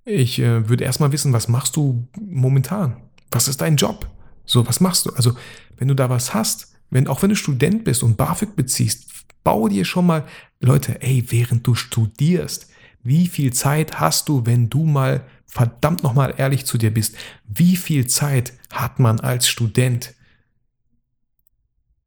Ich 0.05 0.39
äh, 0.41 0.69
würde 0.69 0.85
erstmal 0.85 1.13
wissen, 1.13 1.33
was 1.33 1.49
machst 1.49 1.75
du 1.77 2.07
momentan? 2.21 2.99
Was 3.31 3.49
ist 3.49 3.63
dein 3.63 3.77
Job? 3.77 4.11
So, 4.45 4.67
was 4.67 4.81
machst 4.81 5.07
du? 5.07 5.11
Also, 5.11 5.33
wenn 5.77 5.89
du 5.89 5.95
da 5.95 6.11
was 6.11 6.35
hast, 6.35 6.75
wenn, 6.91 7.09
auch 7.09 7.23
wenn 7.23 7.31
du 7.31 7.37
Student 7.37 7.85
bist 7.85 8.03
und 8.03 8.17
BAföG 8.17 8.57
beziehst, 8.57 9.07
bau 9.43 9.69
dir 9.69 9.85
schon 9.85 10.07
mal, 10.07 10.25
Leute, 10.61 11.03
ey, 11.03 11.25
während 11.29 11.67
du 11.67 11.75
studierst, 11.75 12.69
wie 13.03 13.27
viel 13.29 13.53
Zeit 13.53 14.01
hast 14.01 14.29
du, 14.29 14.47
wenn 14.47 14.71
du 14.71 14.85
mal 14.85 15.27
verdammt 15.47 16.03
nochmal 16.03 16.35
ehrlich 16.39 16.65
zu 16.65 16.79
dir 16.79 16.93
bist? 16.93 17.17
Wie 17.47 17.77
viel 17.77 18.07
Zeit 18.07 18.55
hat 18.73 18.99
man 18.99 19.21
als 19.21 19.47
Student? 19.47 20.15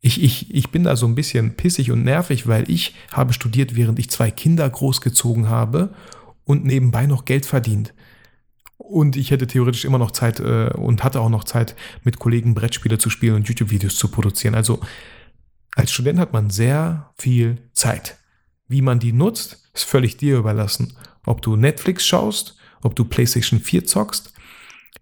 Ich, 0.01 0.23
ich, 0.23 0.53
ich 0.53 0.71
bin 0.71 0.83
da 0.83 0.95
so 0.95 1.05
ein 1.05 1.15
bisschen 1.15 1.55
pissig 1.55 1.91
und 1.91 2.03
nervig, 2.03 2.47
weil 2.47 2.69
ich 2.69 2.95
habe 3.11 3.33
studiert, 3.33 3.75
während 3.75 3.99
ich 3.99 4.09
zwei 4.09 4.31
Kinder 4.31 4.69
großgezogen 4.69 5.49
habe 5.49 5.93
und 6.45 6.65
nebenbei 6.65 7.05
noch 7.05 7.25
Geld 7.25 7.45
verdient. 7.45 7.93
Und 8.87 9.17
ich 9.17 9.31
hätte 9.31 9.47
theoretisch 9.47 9.83
immer 9.83 9.97
noch 9.97 10.11
Zeit 10.11 10.39
äh, 10.39 10.69
und 10.69 11.03
hatte 11.03 11.19
auch 11.19 11.29
noch 11.29 11.43
Zeit, 11.43 11.75
mit 12.03 12.19
Kollegen 12.19 12.55
Brettspiele 12.55 12.97
zu 12.97 13.09
spielen 13.09 13.35
und 13.35 13.47
YouTube-Videos 13.47 13.97
zu 13.97 14.07
produzieren. 14.07 14.55
Also 14.55 14.79
als 15.75 15.91
Student 15.91 16.19
hat 16.19 16.31
man 16.31 16.49
sehr 16.49 17.11
viel 17.17 17.57
Zeit. 17.73 18.17
Wie 18.67 18.81
man 18.81 18.99
die 18.99 19.11
nutzt, 19.11 19.69
ist 19.73 19.83
völlig 19.83 20.15
dir 20.15 20.37
überlassen. 20.37 20.95
Ob 21.25 21.41
du 21.41 21.57
Netflix 21.57 22.05
schaust, 22.05 22.57
ob 22.81 22.95
du 22.95 23.03
PlayStation 23.03 23.59
4 23.59 23.85
zockst. 23.85 24.33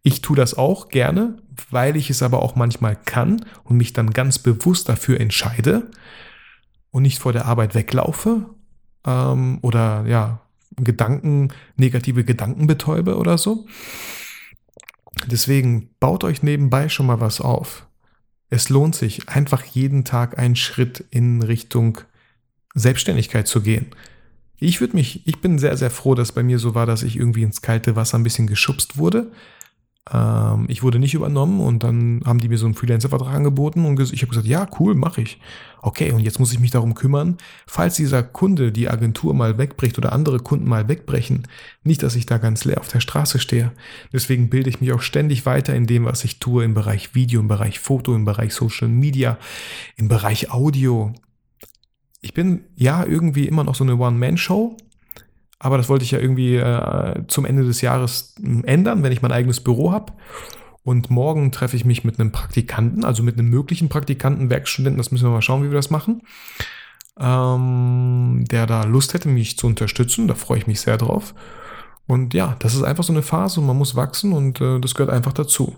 Ich 0.02 0.22
tue 0.22 0.36
das 0.36 0.56
auch 0.56 0.90
gerne, 0.90 1.38
weil 1.70 1.96
ich 1.96 2.10
es 2.10 2.24
aber 2.24 2.42
auch 2.42 2.56
manchmal 2.56 2.96
kann 2.96 3.46
und 3.64 3.78
mich 3.78 3.94
dann 3.94 4.12
ganz 4.12 4.40
bewusst 4.40 4.90
dafür 4.90 5.20
entscheide 5.20 5.90
und 6.92 7.04
nicht 7.04 7.20
vor 7.20 7.34
der 7.34 7.46
Arbeit 7.46 7.76
weglaufe 7.76 8.50
ähm, 9.06 9.60
oder 9.62 10.06
ja, 10.08 10.42
Gedanken, 10.78 11.50
negative 11.78 12.24
Gedanken 12.24 12.68
betäube 12.68 13.18
oder 13.18 13.38
so. 13.38 13.66
Deswegen 15.28 15.90
baut 16.00 16.24
euch 16.24 16.44
nebenbei 16.44 16.90
schon 16.90 17.06
mal 17.06 17.20
was 17.20 17.42
auf. 17.42 17.88
Es 18.50 18.70
lohnt 18.70 18.96
sich, 18.96 19.30
einfach 19.30 19.64
jeden 19.64 20.06
Tag 20.06 20.38
einen 20.38 20.56
Schritt 20.56 21.04
in 21.10 21.42
Richtung 21.42 22.00
Selbstständigkeit 22.74 23.48
zu 23.48 23.62
gehen. 23.62 23.88
Ich 24.58 24.82
würde 24.82 24.96
mich, 24.96 25.28
ich 25.28 25.42
bin 25.42 25.60
sehr, 25.60 25.76
sehr 25.78 25.92
froh, 25.92 26.16
dass 26.16 26.32
bei 26.32 26.44
mir 26.44 26.60
so 26.60 26.76
war, 26.76 26.86
dass 26.86 27.04
ich 27.04 27.18
irgendwie 27.18 27.44
ins 27.44 27.62
kalte 27.62 27.96
Wasser 27.96 28.18
ein 28.18 28.24
bisschen 28.24 28.48
geschubst 28.48 28.98
wurde. 28.98 29.32
Ähm, 30.12 30.66
ich 30.68 30.84
wurde 30.84 31.00
nicht 31.00 31.14
übernommen 31.14 31.60
und 31.60 31.84
dann 31.84 32.22
haben 32.26 32.40
die 32.40 32.50
mir 32.50 32.58
so 32.58 32.66
einen 32.66 32.76
Freelancer-Vertrag 32.76 33.34
angeboten 33.34 33.86
und 33.86 34.00
ich 34.00 34.22
habe 34.22 34.30
gesagt, 34.30 34.48
ja, 34.48 34.68
cool, 34.80 34.94
mache 34.94 35.22
ich. 35.22 35.40
Okay, 35.82 36.12
und 36.12 36.22
jetzt 36.22 36.40
muss 36.40 36.52
ich 36.52 36.60
mich 36.60 36.72
darum 36.72 36.96
kümmern, 36.96 37.38
falls 37.68 37.96
dieser 37.96 38.24
Kunde 38.24 38.72
die 38.72 38.90
Agentur 38.90 39.34
mal 39.34 39.58
wegbricht 39.58 39.98
oder 39.98 40.14
andere 40.14 40.40
Kunden 40.40 40.68
mal 40.68 40.88
wegbrechen, 40.88 41.48
nicht, 41.84 42.02
dass 42.04 42.16
ich 42.16 42.26
da 42.26 42.38
ganz 42.38 42.66
leer 42.66 42.80
auf 42.80 42.88
der 42.88 43.00
Straße 43.00 43.40
stehe. 43.40 43.72
Deswegen 44.12 44.50
bilde 44.50 44.70
ich 44.70 44.82
mich 44.82 44.92
auch 44.94 45.02
ständig 45.02 45.46
weiter 45.46 45.76
in 45.76 45.86
dem, 45.86 46.06
was 46.06 46.24
ich 46.24 46.40
tue, 46.40 46.64
im 46.64 46.74
Bereich 46.74 47.14
Video, 47.14 47.40
im 47.40 47.48
Bereich 47.48 47.80
Foto, 47.80 48.16
im 48.16 48.26
Bereich 48.26 48.54
Social 48.54 48.88
Media, 48.88 49.38
im 49.96 50.08
Bereich 50.08 50.52
Audio. 50.52 51.14
Ich 52.22 52.34
bin 52.34 52.64
ja 52.76 53.06
irgendwie 53.06 53.48
immer 53.48 53.64
noch 53.64 53.76
so 53.76 53.84
eine 53.84 53.98
One-Man-Show, 53.98 54.78
aber 55.66 55.78
das 55.78 55.90
wollte 55.90 56.06
ich 56.06 56.12
ja 56.12 56.20
irgendwie 56.20 56.58
äh, 56.58 57.24
zum 57.28 57.44
Ende 57.44 57.64
des 57.64 57.82
Jahres 57.82 58.36
ändern, 58.66 59.02
wenn 59.02 59.12
ich 59.12 59.24
mein 59.24 59.32
eigenes 59.32 59.62
Büro 59.62 59.92
habe. 59.92 60.14
Und 60.84 61.10
morgen 61.10 61.52
treffe 61.52 61.76
ich 61.76 61.86
mich 61.86 62.04
mit 62.04 62.20
einem 62.20 62.32
Praktikanten, 62.32 63.04
also 63.04 63.24
mit 63.24 63.40
einem 63.40 63.50
möglichen 63.50 63.90
Praktikanten, 63.90 64.52
Werkstudenten, 64.52 65.00
das 65.00 65.12
müssen 65.12 65.26
wir 65.26 65.32
mal 65.32 65.42
schauen, 65.42 65.64
wie 65.64 65.72
wir 65.72 65.76
das 65.76 65.90
machen, 65.90 66.22
ähm, 67.20 68.46
der 68.52 68.68
da 68.68 68.84
Lust 68.84 69.16
hätte, 69.16 69.28
mich 69.28 69.58
zu 69.58 69.66
unterstützen. 69.66 70.28
Da 70.28 70.36
freue 70.36 70.60
ich 70.60 70.68
mich 70.68 70.82
sehr 70.82 70.98
drauf. 70.98 71.34
Und 72.06 72.36
ja, 72.36 72.56
das 72.60 72.76
ist 72.76 72.84
einfach 72.84 73.04
so 73.04 73.14
eine 73.14 73.24
Phase 73.24 73.60
und 73.60 73.66
man 73.66 73.78
muss 73.78 73.96
wachsen 73.96 74.34
und 74.34 74.62
äh, 74.62 74.80
das 74.80 74.94
gehört 74.94 75.10
einfach 75.10 75.34
dazu. 75.34 75.76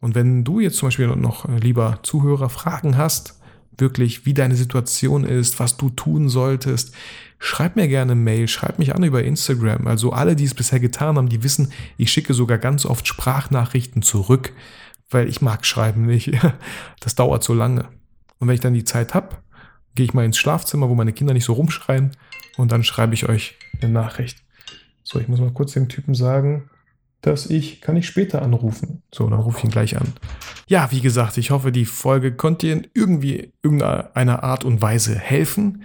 Und 0.00 0.16
wenn 0.16 0.42
du 0.42 0.58
jetzt 0.58 0.78
zum 0.78 0.88
Beispiel 0.88 1.06
noch, 1.06 1.48
äh, 1.48 1.58
lieber 1.58 2.00
Zuhörer, 2.02 2.48
Fragen 2.48 2.96
hast, 2.96 3.38
wirklich, 3.80 4.26
wie 4.26 4.34
deine 4.34 4.56
Situation 4.56 5.24
ist, 5.24 5.58
was 5.60 5.76
du 5.76 5.90
tun 5.90 6.28
solltest, 6.28 6.94
schreib 7.38 7.76
mir 7.76 7.88
gerne 7.88 8.14
Mail, 8.14 8.48
schreib 8.48 8.78
mich 8.78 8.94
an 8.94 9.04
über 9.04 9.24
Instagram. 9.24 9.86
Also 9.86 10.12
alle, 10.12 10.36
die 10.36 10.44
es 10.44 10.54
bisher 10.54 10.80
getan 10.80 11.16
haben, 11.16 11.28
die 11.28 11.42
wissen, 11.42 11.72
ich 11.96 12.10
schicke 12.10 12.34
sogar 12.34 12.58
ganz 12.58 12.84
oft 12.86 13.06
Sprachnachrichten 13.06 14.02
zurück, 14.02 14.52
weil 15.10 15.28
ich 15.28 15.40
mag 15.40 15.64
schreiben 15.64 16.06
nicht. 16.06 16.32
Das 17.00 17.14
dauert 17.14 17.42
so 17.44 17.54
lange. 17.54 17.88
Und 18.38 18.48
wenn 18.48 18.54
ich 18.54 18.60
dann 18.60 18.74
die 18.74 18.84
Zeit 18.84 19.14
habe, 19.14 19.36
gehe 19.94 20.04
ich 20.04 20.14
mal 20.14 20.24
ins 20.24 20.36
Schlafzimmer, 20.36 20.88
wo 20.88 20.94
meine 20.94 21.12
Kinder 21.12 21.32
nicht 21.32 21.44
so 21.44 21.54
rumschreien 21.54 22.10
und 22.56 22.72
dann 22.72 22.84
schreibe 22.84 23.14
ich 23.14 23.28
euch 23.28 23.54
eine 23.80 23.92
Nachricht. 23.92 24.42
So, 25.02 25.18
ich 25.18 25.28
muss 25.28 25.40
mal 25.40 25.52
kurz 25.52 25.72
dem 25.72 25.88
Typen 25.88 26.14
sagen, 26.14 26.68
dass 27.20 27.46
ich, 27.46 27.80
kann 27.80 27.96
ich 27.96 28.06
später 28.06 28.42
anrufen. 28.42 29.02
So, 29.12 29.28
dann 29.28 29.40
rufe 29.40 29.58
ich 29.58 29.64
ihn 29.64 29.70
gleich 29.70 29.96
an. 29.96 30.12
Ja, 30.66 30.90
wie 30.92 31.00
gesagt, 31.00 31.36
ich 31.36 31.50
hoffe, 31.50 31.72
die 31.72 31.86
Folge 31.86 32.32
konnte 32.32 32.66
dir 32.66 32.72
in 32.74 32.86
irgendwie 32.94 33.52
irgendeiner 33.62 34.42
Art 34.42 34.64
und 34.64 34.80
Weise 34.80 35.18
helfen. 35.18 35.82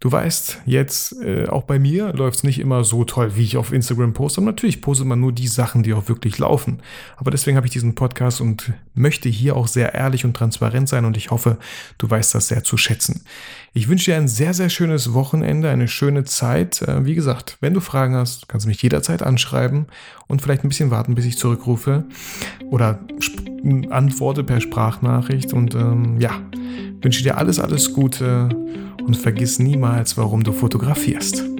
Du 0.00 0.12
weißt, 0.12 0.62
jetzt 0.64 1.20
äh, 1.22 1.48
auch 1.48 1.64
bei 1.64 1.80
mir 1.80 2.12
läuft 2.12 2.36
es 2.36 2.44
nicht 2.44 2.60
immer 2.60 2.84
so 2.84 3.02
toll, 3.02 3.32
wie 3.34 3.42
ich 3.42 3.56
auf 3.56 3.72
Instagram 3.72 4.12
poste. 4.12 4.40
Und 4.40 4.44
natürlich 4.44 4.80
postet 4.80 5.08
man 5.08 5.18
nur 5.18 5.32
die 5.32 5.48
Sachen, 5.48 5.82
die 5.82 5.92
auch 5.92 6.08
wirklich 6.08 6.38
laufen. 6.38 6.82
Aber 7.16 7.32
deswegen 7.32 7.56
habe 7.56 7.66
ich 7.66 7.72
diesen 7.72 7.96
Podcast 7.96 8.40
und 8.40 8.72
möchte 8.94 9.28
hier 9.28 9.56
auch 9.56 9.66
sehr 9.66 9.94
ehrlich 9.94 10.24
und 10.24 10.34
transparent 10.34 10.88
sein 10.88 11.04
und 11.04 11.16
ich 11.16 11.32
hoffe, 11.32 11.58
du 11.98 12.08
weißt 12.08 12.32
das 12.34 12.46
sehr 12.46 12.62
zu 12.62 12.76
schätzen. 12.76 13.24
Ich 13.72 13.88
wünsche 13.88 14.10
dir 14.10 14.16
ein 14.16 14.28
sehr, 14.28 14.54
sehr 14.54 14.70
schönes 14.70 15.12
Wochenende, 15.12 15.68
eine 15.70 15.88
schöne 15.88 16.24
Zeit. 16.24 16.82
Äh, 16.82 17.04
wie 17.04 17.14
gesagt, 17.14 17.58
wenn 17.60 17.74
du 17.74 17.80
Fragen 17.80 18.14
hast, 18.14 18.48
kannst 18.48 18.64
du 18.64 18.68
mich 18.68 18.82
jederzeit 18.82 19.22
anschreiben 19.22 19.86
und 20.26 20.42
vielleicht 20.42 20.64
ein 20.64 20.68
bisschen 20.68 20.90
warten, 20.90 21.14
bis 21.14 21.26
ich 21.26 21.38
zurückrufe 21.38 22.04
oder 22.70 23.00
antworte 23.90 24.44
per 24.44 24.60
Sprachnachricht. 24.60 25.52
Und 25.52 25.74
ähm, 25.74 26.18
ja, 26.18 26.40
wünsche 27.02 27.22
dir 27.22 27.36
alles, 27.36 27.60
alles 27.60 27.92
Gute 27.92 28.48
und 29.04 29.16
vergiss 29.16 29.58
niemals, 29.58 30.16
warum 30.16 30.44
du 30.44 30.52
fotografierst. 30.52 31.57